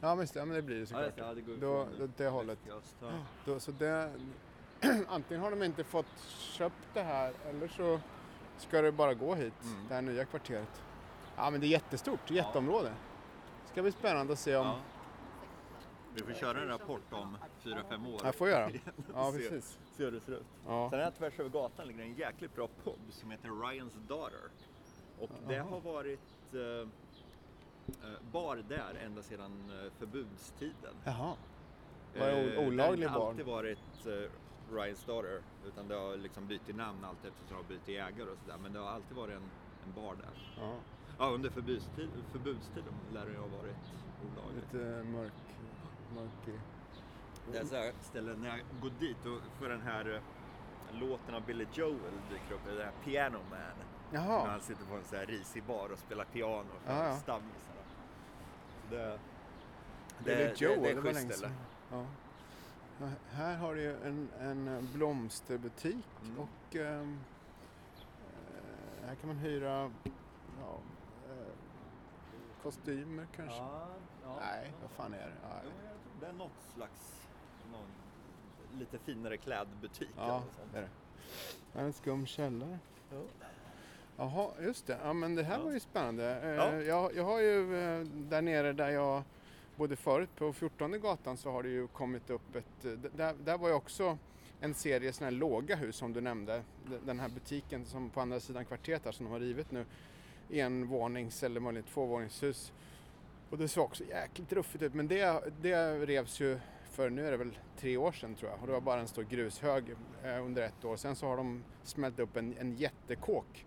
Ja 0.00 0.14
men, 0.14 0.26
ja 0.34 0.44
men 0.44 0.56
det 0.56 0.62
blir 0.62 0.80
det 0.80 0.86
såklart. 0.86 1.12
ja, 1.16 1.34
det 1.34 1.40
går 1.40 1.56
Då, 1.56 1.88
då, 1.98 2.08
det 2.16 2.28
hållet. 2.28 2.58
Då, 3.44 3.60
så 3.60 3.70
det, 3.70 4.12
antingen 5.08 5.42
har 5.42 5.50
de 5.50 5.62
inte 5.62 5.84
fått 5.84 6.06
köpt 6.38 6.74
det 6.94 7.02
här 7.02 7.32
eller 7.48 7.68
så 7.68 8.00
ska 8.58 8.82
det 8.82 8.92
bara 8.92 9.14
gå 9.14 9.34
hit, 9.34 9.54
Mm. 9.62 9.88
det 9.88 9.94
här 9.94 10.02
nya 10.02 10.24
kvarteret. 10.24 10.82
Ja 11.36 11.50
men 11.50 11.60
det 11.60 11.66
är 11.66 11.68
jättestort, 11.68 12.30
jätteområde. 12.30 12.88
Det 13.64 13.68
ska 13.72 13.82
bli 13.82 13.92
spännande 13.92 14.32
att 14.32 14.38
se 14.38 14.56
om... 14.56 14.66
Ja. 14.66 14.78
Vi 16.14 16.22
får 16.22 16.32
köra 16.32 16.60
en 16.62 16.68
rapport 16.68 17.12
om 17.12 17.38
fyra 17.60 17.82
fem 17.88 18.06
år. 18.06 18.20
Jag 18.24 18.34
får 18.34 18.48
göra. 18.48 18.70
Ja 19.14 19.32
Se- 19.32 19.38
precis. 19.38 19.78
Se 19.96 20.04
hur 20.04 20.12
det 20.12 20.20
ser 20.20 20.32
ut. 20.32 20.46
Ja. 20.66 20.90
Sen 20.90 21.00
här 21.00 21.10
tvärs 21.10 21.40
över 21.40 21.50
gatan 21.50 21.86
ligger 21.86 22.02
en 22.02 22.14
jäkligt 22.14 22.54
bra 22.54 22.68
pub 22.84 22.98
som 23.10 23.30
heter 23.30 23.68
Ryans 23.68 23.92
Daughter. 24.08 24.38
Och 25.20 25.30
det 25.48 25.54
Jaha. 25.54 25.64
har 25.70 25.80
varit 25.80 26.54
eh, 26.54 26.60
eh, 28.10 28.18
bar 28.32 28.56
där 28.68 28.94
ända 29.04 29.22
sedan 29.22 29.70
eh, 29.84 29.92
förbudstiden. 29.98 30.94
Jaha. 31.04 31.36
Var 32.18 32.26
det 32.26 32.54
Eh, 32.54 32.68
olaglig 32.68 33.06
Det 33.06 33.10
har 33.10 33.18
bar? 33.20 33.28
alltid 33.28 33.46
varit 33.46 34.06
eh, 34.06 34.30
Ryans 34.74 35.04
Daughter. 35.04 35.42
Utan 35.66 35.88
det 35.88 35.94
har 35.94 36.16
liksom 36.16 36.46
bytt 36.46 36.76
namn 36.76 37.04
allt 37.04 37.24
eftersom 37.24 37.48
det 37.48 37.54
har 37.54 37.62
bytt 37.62 37.88
ägare 37.88 38.30
och 38.30 38.38
sådär. 38.38 38.58
Men 38.62 38.72
det 38.72 38.78
har 38.78 38.90
alltid 38.90 39.16
varit 39.16 39.34
en, 39.36 39.50
en 39.86 39.92
bar 40.02 40.14
där. 40.14 40.54
Ja, 40.60 40.74
Ja, 41.18 41.26
under 41.30 41.50
förbudstid, 41.50 42.08
förbudstiden 42.32 42.94
lär 43.14 43.26
det 43.26 43.38
ha 43.38 43.46
varit 43.46 43.76
olagligt. 44.32 44.72
lite 44.72 45.04
mörk, 45.04 45.32
mörk 46.14 46.48
i... 46.48 46.58
Det 47.52 47.58
är 47.58 47.64
så 47.64 47.74
här 47.76 47.92
ställen 48.02 48.40
när 48.42 48.48
jag 48.48 48.60
går 48.82 48.90
dit 49.00 49.26
och 49.26 49.40
för 49.60 49.68
den 49.68 49.80
här 49.80 50.14
eh, 50.14 51.00
låten 51.00 51.34
av 51.34 51.42
Billy 51.46 51.66
Joel 51.72 52.12
dyker 52.30 52.54
upp, 52.54 52.60
det 52.66 52.74
där 52.74 52.90
Piano 53.04 53.38
Man. 53.50 53.60
När 54.16 54.24
Jaha, 54.26 54.46
han 54.48 54.60
sitter 54.60 54.84
på 54.84 54.94
en 54.94 55.04
så 55.04 55.16
här 55.16 55.26
risig 55.26 55.64
bar 55.64 55.88
och 55.92 55.98
spelar 55.98 56.24
piano 56.24 56.66
för 56.84 57.14
stammisarna. 57.16 57.80
Så 58.88 58.94
det, 58.94 59.18
Billy 60.24 60.52
Joel, 60.56 60.82
det, 60.82 61.00
det 61.02 61.10
är 61.10 61.14
schysst 61.14 61.38
sedan. 61.40 61.52
Ja. 61.90 62.04
Här 63.30 63.56
har 63.56 63.74
du 63.74 63.80
ju 63.82 63.96
en, 64.06 64.28
en 64.40 64.88
blomsterbutik 64.92 66.06
Mm. 66.24 66.38
och 66.38 66.76
ehm, 66.76 67.18
eh, 69.00 69.06
här 69.08 69.14
kan 69.14 69.28
man 69.28 69.36
hyra 69.38 69.90
ja, 70.60 70.78
eh, 71.30 71.52
kostymer 72.62 73.26
kanske. 73.36 73.56
Ja, 73.58 73.86
ja. 74.24 74.36
Nej, 74.40 74.72
vad 74.82 74.90
fan 74.90 75.14
är 75.14 75.26
det? 75.26 75.32
Ja, 75.42 75.60
Jo, 75.64 75.70
Det 76.20 76.26
är 76.26 76.32
något 76.32 76.62
slags 76.74 77.26
någon, 77.72 77.88
lite 78.78 78.98
finare 78.98 79.36
klädbutik 79.36 80.10
eller 80.16 80.26
ja 80.28 80.34
något 80.40 80.54
sånt. 80.56 80.72
det 80.72 80.78
är 80.78 80.82
det. 80.82 80.88
Här 81.74 81.80
är 81.82 81.86
en 81.86 81.92
skum 81.92 82.26
källare. 82.26 82.78
Ja. 83.10 83.16
Jaha, 84.16 84.50
just 84.62 84.86
det. 84.86 84.98
Ja, 85.04 85.12
men 85.12 85.34
det 85.34 85.42
här 85.42 85.58
Ja. 85.58 85.64
var 85.64 85.72
ju 85.72 85.80
spännande. 85.80 86.40
Eh, 86.42 86.48
Ja. 86.50 86.74
Jag, 86.82 87.14
jag 87.16 87.24
har 87.24 87.40
ju 87.40 87.76
eh, 87.76 88.00
där 88.06 88.42
nere 88.42 88.72
där 88.72 88.88
jag 88.90 89.22
bodde 89.76 89.96
förut, 89.96 90.28
på 90.36 90.52
14 90.52 91.00
gatan, 91.00 91.36
så 91.36 91.50
har 91.50 91.62
det 91.62 91.68
ju 91.68 91.86
kommit 91.86 92.30
upp 92.30 92.56
ett... 92.56 92.84
eh, 92.84 92.90
Där, 92.92 93.34
där 93.44 93.58
var 93.58 93.68
ju 93.68 93.74
också 93.74 94.18
en 94.60 94.74
serie 94.74 95.12
sådana 95.12 95.30
här 95.30 95.38
låga 95.38 95.76
hus 95.76 95.96
som 95.96 96.12
du 96.12 96.20
nämnde. 96.20 96.62
Den 97.04 97.20
här 97.20 97.28
butiken 97.28 97.84
som 97.84 98.10
på 98.10 98.20
andra 98.20 98.40
sidan 98.40 98.64
kvarteret 98.64 99.04
här 99.04 99.12
som 99.12 99.26
de 99.26 99.32
har 99.32 99.40
rivit 99.40 99.70
nu. 99.70 99.84
Envånings 100.50 101.42
eller 101.42 101.60
möjligen 101.60 101.86
tvåvåningshus. 101.88 102.72
Och 103.50 103.58
det 103.58 103.68
såg 103.68 103.84
också 103.84 104.04
jäkligt 104.04 104.52
ruffigt 104.52 104.82
ut 104.82 104.94
men 104.94 105.08
det, 105.08 105.40
det 105.62 105.98
revs 106.06 106.40
ju 106.40 106.58
för 106.90 107.10
nu 107.10 107.26
är 107.26 107.30
det 107.30 107.36
väl 107.36 107.58
tre 107.78 107.96
år 107.96 108.12
sedan 108.12 108.34
tror 108.34 108.50
jag 108.50 108.60
och 108.60 108.66
det 108.66 108.72
var 108.72 108.80
bara 108.80 109.00
en 109.00 109.08
stor 109.08 109.22
grushög 109.22 109.84
eh, 110.24 110.44
under 110.44 110.62
ett 110.62 110.84
år. 110.84 110.96
Sen 110.96 111.16
så 111.16 111.26
har 111.26 111.36
de 111.36 111.64
smält 111.82 112.18
upp 112.18 112.36
en, 112.36 112.54
en 112.58 112.72
jättekåk. 112.76 113.66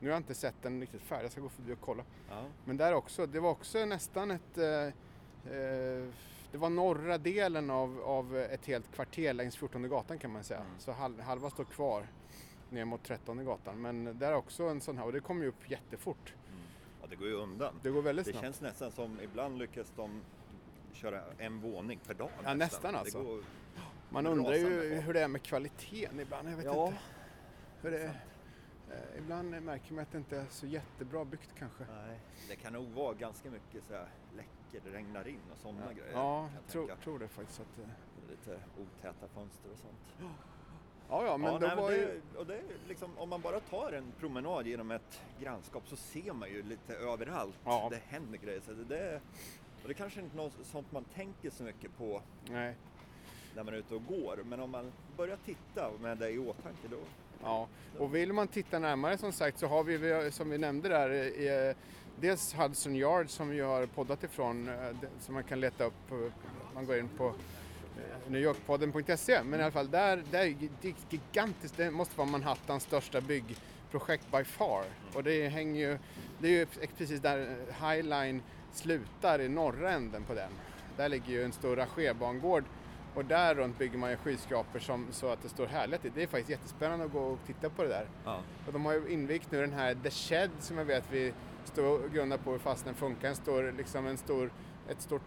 Nu 0.00 0.08
har 0.08 0.14
jag 0.14 0.20
inte 0.20 0.34
sett 0.34 0.54
den 0.62 0.80
riktigt 0.80 1.02
färdig, 1.02 1.24
jag 1.24 1.32
ska 1.32 1.40
gå 1.40 1.48
förbi 1.48 1.72
och 1.72 1.80
kolla. 1.80 2.04
Ja. 2.30 2.44
Men 2.64 2.76
där 2.76 2.94
också, 2.94 3.26
det 3.26 3.40
var 3.40 3.50
också 3.50 3.84
nästan 3.84 4.30
ett... 4.30 4.58
Eh, 4.58 4.66
eh, 5.54 6.08
det 6.52 6.58
var 6.58 6.70
norra 6.70 7.18
delen 7.18 7.70
av, 7.70 8.00
av 8.04 8.36
ett 8.36 8.66
helt 8.66 8.94
kvarter 8.94 9.32
längs 9.32 9.56
14 9.56 9.88
gatan 9.88 10.18
kan 10.18 10.32
man 10.32 10.44
säga. 10.44 10.60
Mm. 10.60 10.72
Så 10.78 10.92
halv, 10.92 11.20
halva 11.20 11.50
står 11.50 11.64
kvar 11.64 12.06
ner 12.70 12.84
mot 12.84 13.02
13 13.02 13.44
gatan. 13.44 13.80
Men 13.80 14.18
där 14.18 14.28
är 14.30 14.34
också 14.34 14.64
en 14.64 14.80
sån 14.80 14.98
här 14.98 15.04
och 15.04 15.12
det 15.12 15.20
kommer 15.20 15.42
ju 15.42 15.48
upp 15.48 15.70
jättefort. 15.70 16.34
Mm. 16.48 16.60
ja, 17.00 17.06
det 17.10 17.16
går 17.16 17.28
ju 17.28 17.34
undan. 17.34 17.74
Det 17.82 17.90
går 17.90 18.02
väldigt 18.02 18.26
Det 18.26 18.32
snabbt. 18.32 18.44
känns 18.44 18.60
nästan 18.60 18.90
som 18.90 19.20
ibland 19.20 19.58
lyckas 19.58 19.92
de 19.96 20.22
köra 20.92 21.22
en 21.38 21.60
våning 21.60 22.00
per 22.06 22.14
dag. 22.14 22.30
Ja, 22.44 22.54
nästan 22.54 22.94
alltså. 22.94 23.18
Det 23.18 23.24
går, 23.24 23.42
Man 24.10 24.26
undrar 24.26 24.54
ju 24.54 24.94
hur 24.94 25.14
det 25.14 25.20
är 25.20 25.28
med 25.28 25.42
kvaliteten 25.42 26.20
ibland. 26.20 26.48
Jag 26.50 26.56
vet 26.56 26.64
ja, 26.64 26.86
inte. 26.86 26.98
Hur 27.82 27.90
det 27.90 27.98
är. 27.98 28.20
Eh, 28.90 29.18
ibland 29.18 29.50
märker 29.50 29.94
man 29.94 30.02
att 30.02 30.12
det 30.12 30.18
inte 30.18 30.36
är 30.40 30.46
så 30.50 30.66
jättebra 30.66 31.24
byggt 31.24 31.50
kanske. 31.58 31.84
nej, 32.06 32.20
det 32.48 32.56
kan 32.56 32.72
nog 32.72 32.86
vara 32.86 33.14
ganska 33.14 33.50
mycket 33.50 33.84
så 33.84 33.92
här 33.94 34.08
läckor, 34.36 34.80
det 34.84 34.98
regnar 34.98 35.28
in 35.28 35.40
och 35.52 35.58
sådana 35.58 35.92
grejer. 35.92 36.12
Ja, 36.12 36.48
jag 36.54 36.72
tror, 36.72 36.86
tänka. 36.86 37.02
tror 37.02 37.18
det 37.18 37.28
faktiskt. 37.28 37.60
Att, 37.60 37.78
eh, 37.78 37.88
Lite 38.30 38.60
otäta 38.78 39.28
fönster 39.28 39.70
och 39.72 39.78
sånt. 39.78 40.32
ja, 41.08 41.24
ja, 41.26 41.36
men 41.36 41.52
ja, 41.52 41.58
nej, 41.58 41.76
var 41.76 41.90
det, 41.90 41.96
ju... 41.96 42.20
och 42.36 42.46
det 42.46 42.54
är 42.58 42.62
liksom, 42.88 43.18
om 43.18 43.28
man 43.28 43.40
bara 43.40 43.60
tar 43.60 43.92
en 43.92 44.12
promenad 44.18 44.66
genom 44.66 44.90
ett 44.90 45.22
grannskap 45.40 45.88
så 45.88 45.96
ser 45.96 46.32
man 46.32 46.48
ju 46.50 46.62
lite 46.62 46.94
överallt. 46.94 47.58
Ja. 47.64 47.88
Det 47.90 48.00
händer 48.08 48.38
grejer. 48.38 48.60
Så 48.60 48.72
det, 48.72 48.84
det, 48.84 49.20
och 49.82 49.88
det 49.88 49.94
kanske 49.94 50.20
inte 50.20 50.36
är 50.36 50.42
något 50.42 50.66
sånt 50.66 50.92
man 50.92 51.04
tänker 51.04 51.50
så 51.50 51.62
mycket 51.62 51.96
på 51.96 52.22
Nej. 52.50 52.74
när 53.54 53.64
man 53.64 53.74
är 53.74 53.78
ute 53.78 53.94
och 53.94 54.06
går. 54.06 54.40
Men 54.44 54.60
om 54.60 54.70
man 54.70 54.92
börjar 55.16 55.38
titta 55.44 55.90
med 56.00 56.18
det 56.18 56.30
i 56.30 56.38
åtanke 56.38 56.88
då. 56.90 57.00
Ja, 57.42 57.68
och 57.98 58.14
vill 58.14 58.32
man 58.32 58.48
titta 58.48 58.78
närmare 58.78 59.18
som 59.18 59.32
sagt 59.32 59.58
så 59.58 59.66
har 59.66 59.84
vi, 59.84 60.30
som 60.30 60.50
vi 60.50 60.58
nämnde 60.58 60.88
där, 60.88 61.10
eh, 61.68 61.76
dels 62.20 62.54
Hudson 62.54 62.96
Yard 62.96 63.30
som 63.30 63.48
vi 63.48 63.60
har 63.60 63.86
poddat 63.86 64.24
ifrån, 64.24 64.68
eh, 64.68 64.74
som 65.20 65.34
man 65.34 65.44
kan 65.44 65.60
leta 65.60 65.84
upp, 65.84 66.10
eh, 66.10 66.32
man 66.74 66.86
går 66.86 66.98
in 66.98 67.08
på 67.08 67.34
newyorkpodden.se, 68.28 69.42
men 69.44 69.60
i 69.60 69.62
alla 69.62 69.72
fall 69.72 69.90
där, 69.90 70.22
där 70.30 70.40
är 70.40 70.54
det 70.82 70.88
är 70.88 70.94
gigantiskt, 71.10 71.76
det 71.76 71.90
måste 71.90 72.18
vara 72.18 72.28
Manhattans 72.28 72.82
största 72.82 73.20
byggprojekt 73.20 74.30
by 74.32 74.44
far. 74.44 74.84
Och 75.14 75.24
det 75.24 75.48
hänger 75.48 75.88
ju, 75.88 75.98
det 76.38 76.48
är 76.48 76.52
ju 76.52 76.66
precis 76.96 77.20
där 77.20 77.38
Highline 77.80 77.80
High 77.80 78.02
Line 78.02 78.42
slutar 78.72 79.40
i 79.40 79.48
norra 79.48 79.90
änden 79.90 80.24
på 80.24 80.34
den. 80.34 80.50
Där 80.96 81.08
ligger 81.08 81.28
ju 81.28 81.44
en 81.44 81.52
stor 81.52 81.76
rangerbangård 81.76 82.64
och 83.18 83.24
där 83.24 83.54
runt 83.54 83.78
bygger 83.78 83.98
man 83.98 84.10
ju 84.10 84.16
skyskrapor 84.16 84.78
som, 84.78 85.06
så 85.10 85.28
att 85.28 85.42
det 85.42 85.48
står 85.48 85.66
härligt. 85.66 86.14
Det 86.14 86.22
är 86.22 86.26
faktiskt 86.26 86.50
jättespännande 86.50 87.04
att 87.04 87.12
gå 87.12 87.20
och 87.20 87.38
titta 87.46 87.70
på 87.70 87.82
det 87.82 87.88
där. 87.88 88.06
Ja. 88.24 88.40
Och 88.66 88.72
de 88.72 88.84
har 88.86 88.92
ju 88.92 89.08
invigt 89.08 89.50
nu 89.50 89.60
den 89.60 89.72
här 89.72 89.94
The 89.94 90.10
Shed 90.10 90.50
som 90.58 90.78
jag 90.78 90.84
vet 90.84 91.04
vi 91.10 91.32
står 91.64 91.84
och 92.04 92.10
grundar 92.12 92.36
på 92.36 92.50
hur 92.50 92.58
fast 92.58 92.84
den 92.84 92.94
funkar. 92.94 93.28
En 93.28 93.36
stor, 93.36 93.74
liksom 93.76 94.06
en 94.06 94.18
stor, 94.18 94.50
ett 94.88 95.00
stort 95.00 95.22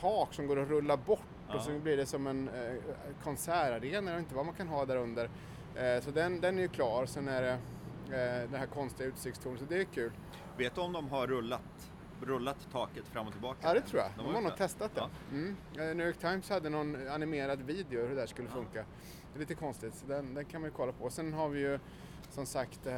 tak 0.00 0.34
som 0.34 0.46
går 0.46 0.58
att 0.58 0.68
rulla 0.68 0.96
bort 0.96 1.20
Ja. 1.48 1.54
och 1.54 1.60
så 1.62 1.70
blir 1.78 1.96
det 1.96 2.06
som 2.06 2.26
en 2.26 2.48
eh, 2.48 2.74
konsertarena, 3.24 4.10
vet 4.12 4.18
inte 4.18 4.34
vad 4.34 4.46
man 4.46 4.54
kan 4.54 4.68
ha 4.68 4.84
där 4.84 4.96
under. 4.96 5.24
Eh, 5.74 6.00
så 6.02 6.10
den, 6.10 6.40
den 6.40 6.58
är 6.58 6.62
ju 6.62 6.68
klar. 6.68 7.06
Sen 7.06 7.28
är 7.28 7.42
det 7.42 7.52
eh, 7.52 8.50
det 8.50 8.58
här 8.58 8.66
konstiga 8.66 9.08
utsiktstornet, 9.08 9.60
så 9.60 9.66
det 9.68 9.76
är 9.80 9.84
kul. 9.84 10.12
Vet 10.56 10.74
du 10.74 10.80
om 10.80 10.92
de 10.92 11.08
har 11.08 11.26
rullat, 11.26 11.90
rullat 12.22 12.68
taket 12.72 13.04
fram 13.08 13.26
och 13.26 13.32
tillbaka? 13.32 13.58
Ja 13.62 13.74
det 13.74 13.80
tror 13.80 14.02
jag, 14.02 14.10
de, 14.16 14.26
har 14.26 14.32
har 14.32 14.40
nog 14.40 14.56
testat 14.56 14.94
det. 14.94 15.00
Ja. 15.00 15.10
Mm. 15.32 15.56
Eh, 15.78 15.96
New 15.96 16.06
York 16.06 16.18
Times 16.18 16.50
hade 16.50 16.68
någon 16.70 17.08
animerad 17.08 17.62
video 17.62 18.00
hur 18.02 18.08
det 18.08 18.14
där 18.14 18.26
skulle 18.26 18.48
funka. 18.48 18.84
Det 19.32 19.38
är 19.38 19.40
lite 19.40 19.54
konstigt, 19.54 19.94
så 19.94 20.06
den, 20.06 20.34
den 20.34 20.44
kan 20.44 20.60
man 20.60 20.70
ju 20.70 20.76
kolla 20.76 20.92
på. 20.92 21.10
Sen 21.10 21.32
har 21.32 21.48
vi 21.48 21.60
ju 21.60 21.78
som 22.30 22.46
sagt 22.46 22.86
eh, 22.86 22.94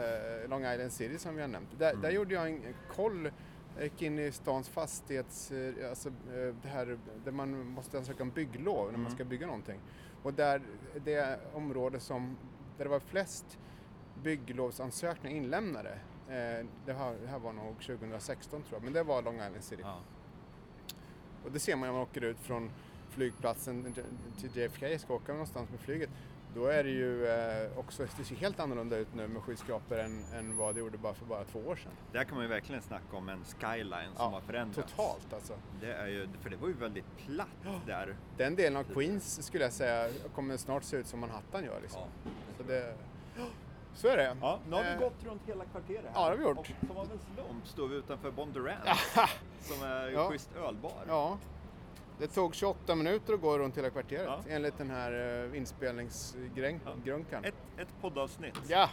Long 0.48 0.64
Island 0.64 0.92
City 0.92 1.18
som 1.18 1.34
vi 1.34 1.40
har 1.40 1.48
nämnt. 1.48 1.68
Där, 1.78 1.90
Mm. 1.90 2.02
där 2.02 2.10
gjorde 2.10 2.34
jag 2.34 2.46
en 2.48 2.74
koll, 2.96 3.30
jag 3.74 3.84
gick 3.84 4.02
in 4.02 4.18
i 4.18 4.32
stans 4.32 4.68
fastighets, 4.68 5.50
eh, 5.52 5.88
alltså 5.90 6.08
eh, 6.08 6.54
det 6.62 6.68
här 6.68 6.98
där 7.24 7.32
man 7.32 7.66
måste 7.66 7.98
ansöka 7.98 8.22
om 8.22 8.30
bygglov 8.30 8.84
när 8.86 8.92
man 8.92 9.00
Mm. 9.00 9.12
ska 9.14 9.24
bygga 9.24 9.46
någonting. 9.46 9.80
Och 10.22 10.34
där, 10.34 10.62
det 11.04 11.40
område 11.54 12.00
som, 12.00 12.36
där 12.76 12.84
det 12.84 12.90
var 12.90 13.00
flest 13.00 13.58
bygglovsansökningar 14.22 15.36
inlämnade, 15.36 15.90
eh, 15.90 15.98
det, 16.28 16.92
här, 16.92 17.14
det 17.22 17.28
här 17.28 17.38
var 17.38 17.52
nog 17.52 17.74
2016 17.82 18.62
tror 18.62 18.74
jag, 18.76 18.84
men 18.84 18.92
det 18.92 19.02
var 19.02 19.22
Long 19.22 19.34
Island 19.34 19.64
City. 19.64 19.82
Ja. 19.84 19.98
Och 21.44 21.52
det 21.52 21.58
ser 21.58 21.76
man 21.76 21.86
när 21.86 21.92
man 21.92 22.02
åker 22.02 22.24
ut 22.24 22.38
från 22.38 22.70
flygplatsen 23.10 23.94
till 24.40 24.56
JFK, 24.56 24.98
ska 24.98 25.14
åka 25.14 25.32
någonstans 25.32 25.70
med 25.70 25.80
flyget. 25.80 26.10
Då 26.54 26.66
är 26.66 26.84
det 26.84 26.90
ju 26.90 27.26
eh, 27.26 27.78
också, 27.78 28.06
det 28.18 28.24
ser 28.24 28.36
helt 28.36 28.60
annorlunda 28.60 28.96
ut 28.96 29.14
nu 29.14 29.28
med 29.28 29.42
skyskrapor 29.42 29.98
än, 29.98 30.24
än 30.34 30.56
vad 30.56 30.74
det 30.74 30.78
gjorde 30.80 30.98
bara 30.98 31.14
för 31.14 31.26
bara 31.26 31.44
två 31.44 31.58
år 31.58 31.76
sedan. 31.76 31.92
Där 32.12 32.24
kan 32.24 32.34
man 32.34 32.44
ju 32.44 32.48
verkligen 32.48 32.82
snacka 32.82 33.16
om 33.16 33.28
en 33.28 33.44
skyline 33.44 33.90
som 33.90 34.24
Ja, 34.24 34.28
har 34.28 34.40
förändrats. 34.40 34.92
Totalt 34.92 35.32
alltså. 35.32 35.52
Det 35.80 35.92
är 35.92 36.06
ju, 36.06 36.28
för 36.40 36.50
det 36.50 36.56
var 36.56 36.68
ju 36.68 36.74
väldigt 36.74 37.16
platt 37.16 37.48
där. 37.86 38.16
Den 38.36 38.56
delen 38.56 38.76
av 38.76 38.84
Queens 38.84 39.42
skulle 39.42 39.64
jag 39.64 39.72
säga 39.72 40.10
kommer 40.34 40.56
snart 40.56 40.84
se 40.84 40.96
ut 40.96 41.06
som 41.06 41.20
Manhattan 41.20 41.64
gör 41.64 41.80
liksom. 41.80 42.00
Ja. 42.24 42.30
Så, 42.56 42.62
det, 42.62 42.94
så 43.98 44.08
är 44.08 44.16
det. 44.16 44.36
Ja, 44.40 44.58
nu 44.68 44.76
har 44.76 44.82
vi 44.84 44.90
Eh, 44.90 44.98
gått 44.98 45.24
runt 45.24 45.42
hela 45.46 45.64
kvarteret 45.64 46.04
här. 46.04 46.10
Ja, 46.14 46.20
det 46.24 46.30
har 46.30 46.36
vi 46.36 46.44
gjort. 46.44 46.58
Och 46.58 46.66
som 46.86 46.96
av 46.96 47.10
en 47.12 47.18
slump 47.34 47.66
står 47.66 47.88
vi 47.88 47.96
utanför 47.96 48.30
Bondurant. 48.30 48.78
som 49.60 49.82
är 49.86 50.08
Ja. 50.08 50.30
schysst 50.30 50.50
ölbar. 50.56 50.92
Ja. 51.08 51.38
Det 52.18 52.26
tog 52.28 52.54
28 52.54 52.94
minuter 52.94 53.34
att 53.34 53.40
gå 53.40 53.58
runt 53.58 53.78
hela 53.78 53.90
kvarteret 53.90 54.24
Ja. 54.26 54.40
enligt 54.48 54.78
den 54.78 54.90
här 54.90 55.12
uh, 55.46 55.56
inspelningsgrunkan. 55.56 57.44
Ett, 57.44 57.54
ett 57.78 57.88
poddavsnitt. 58.00 58.58
Ja, 58.68 58.90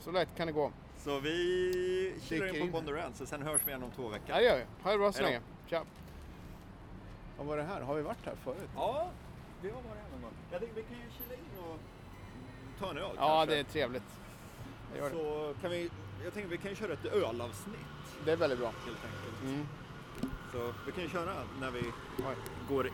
så 0.00 0.10
lätt 0.10 0.36
kan 0.36 0.46
det 0.46 0.52
gå. 0.52 0.72
Så 0.98 1.20
vi 1.20 2.14
Dyker 2.28 2.46
in 2.48 2.54
in. 2.54 2.66
på 2.72 2.72
Bondurant 2.78 3.16
så 3.16 3.26
sen 3.26 3.42
hörs 3.42 3.60
vi 3.64 3.68
igen 3.70 3.82
om 3.82 3.90
två 3.90 4.08
veckor. 4.08 4.26
Ja, 4.28 4.36
det 4.36 4.44
gör 4.44 4.56
vi. 4.56 4.64
Ha 4.82 4.92
det 4.92 4.98
bra 4.98 5.12
så 5.12 5.22
länge. 5.22 5.40
Tja. 5.66 5.82
Vad 7.38 7.46
var 7.46 7.56
det 7.56 7.62
här? 7.62 7.80
Har 7.80 7.94
vi 7.94 8.02
varit 8.02 8.26
här 8.26 8.34
förut? 8.44 8.70
Ja, 8.76 9.10
vi 9.62 9.68
har 9.70 9.76
varit 9.76 9.86
här 10.02 10.10
någon 10.12 10.22
gång. 10.22 10.32
Jag 10.50 10.60
tänkte 10.60 10.80
vi 10.80 10.86
kan 10.86 10.96
ju 10.96 11.10
kila 11.18 11.34
in 11.34 11.70
och 11.70 11.78
ta 12.80 12.90
en 12.90 12.98
öl 12.98 13.10
Ja, 13.16 13.36
kanske. 13.38 13.54
det 13.54 13.60
är 13.60 13.64
trevligt. 13.64 14.02
Det, 14.92 14.98
gör 14.98 15.10
det. 15.10 15.16
Så 15.16 15.54
kan 15.60 15.70
vi, 15.70 15.90
jag 16.24 16.34
tänkte 16.34 16.50
vi 16.50 16.58
kan 16.58 16.74
köra 16.74 16.92
ett 16.92 17.04
ölavsnitt 17.04 17.92
det 18.24 18.32
är 18.32 18.36
väldigt 18.36 18.58
bra. 18.58 18.72
helt 18.86 18.98
enkelt. 19.04 19.42
Mm. 19.44 19.66
Så 20.52 20.72
vi 20.86 20.92
kan 20.92 21.02
ju 21.02 21.08
köra 21.08 21.34
när 21.60 21.70
vi 21.70 21.80
Oj. 22.18 22.34
går 22.68 22.90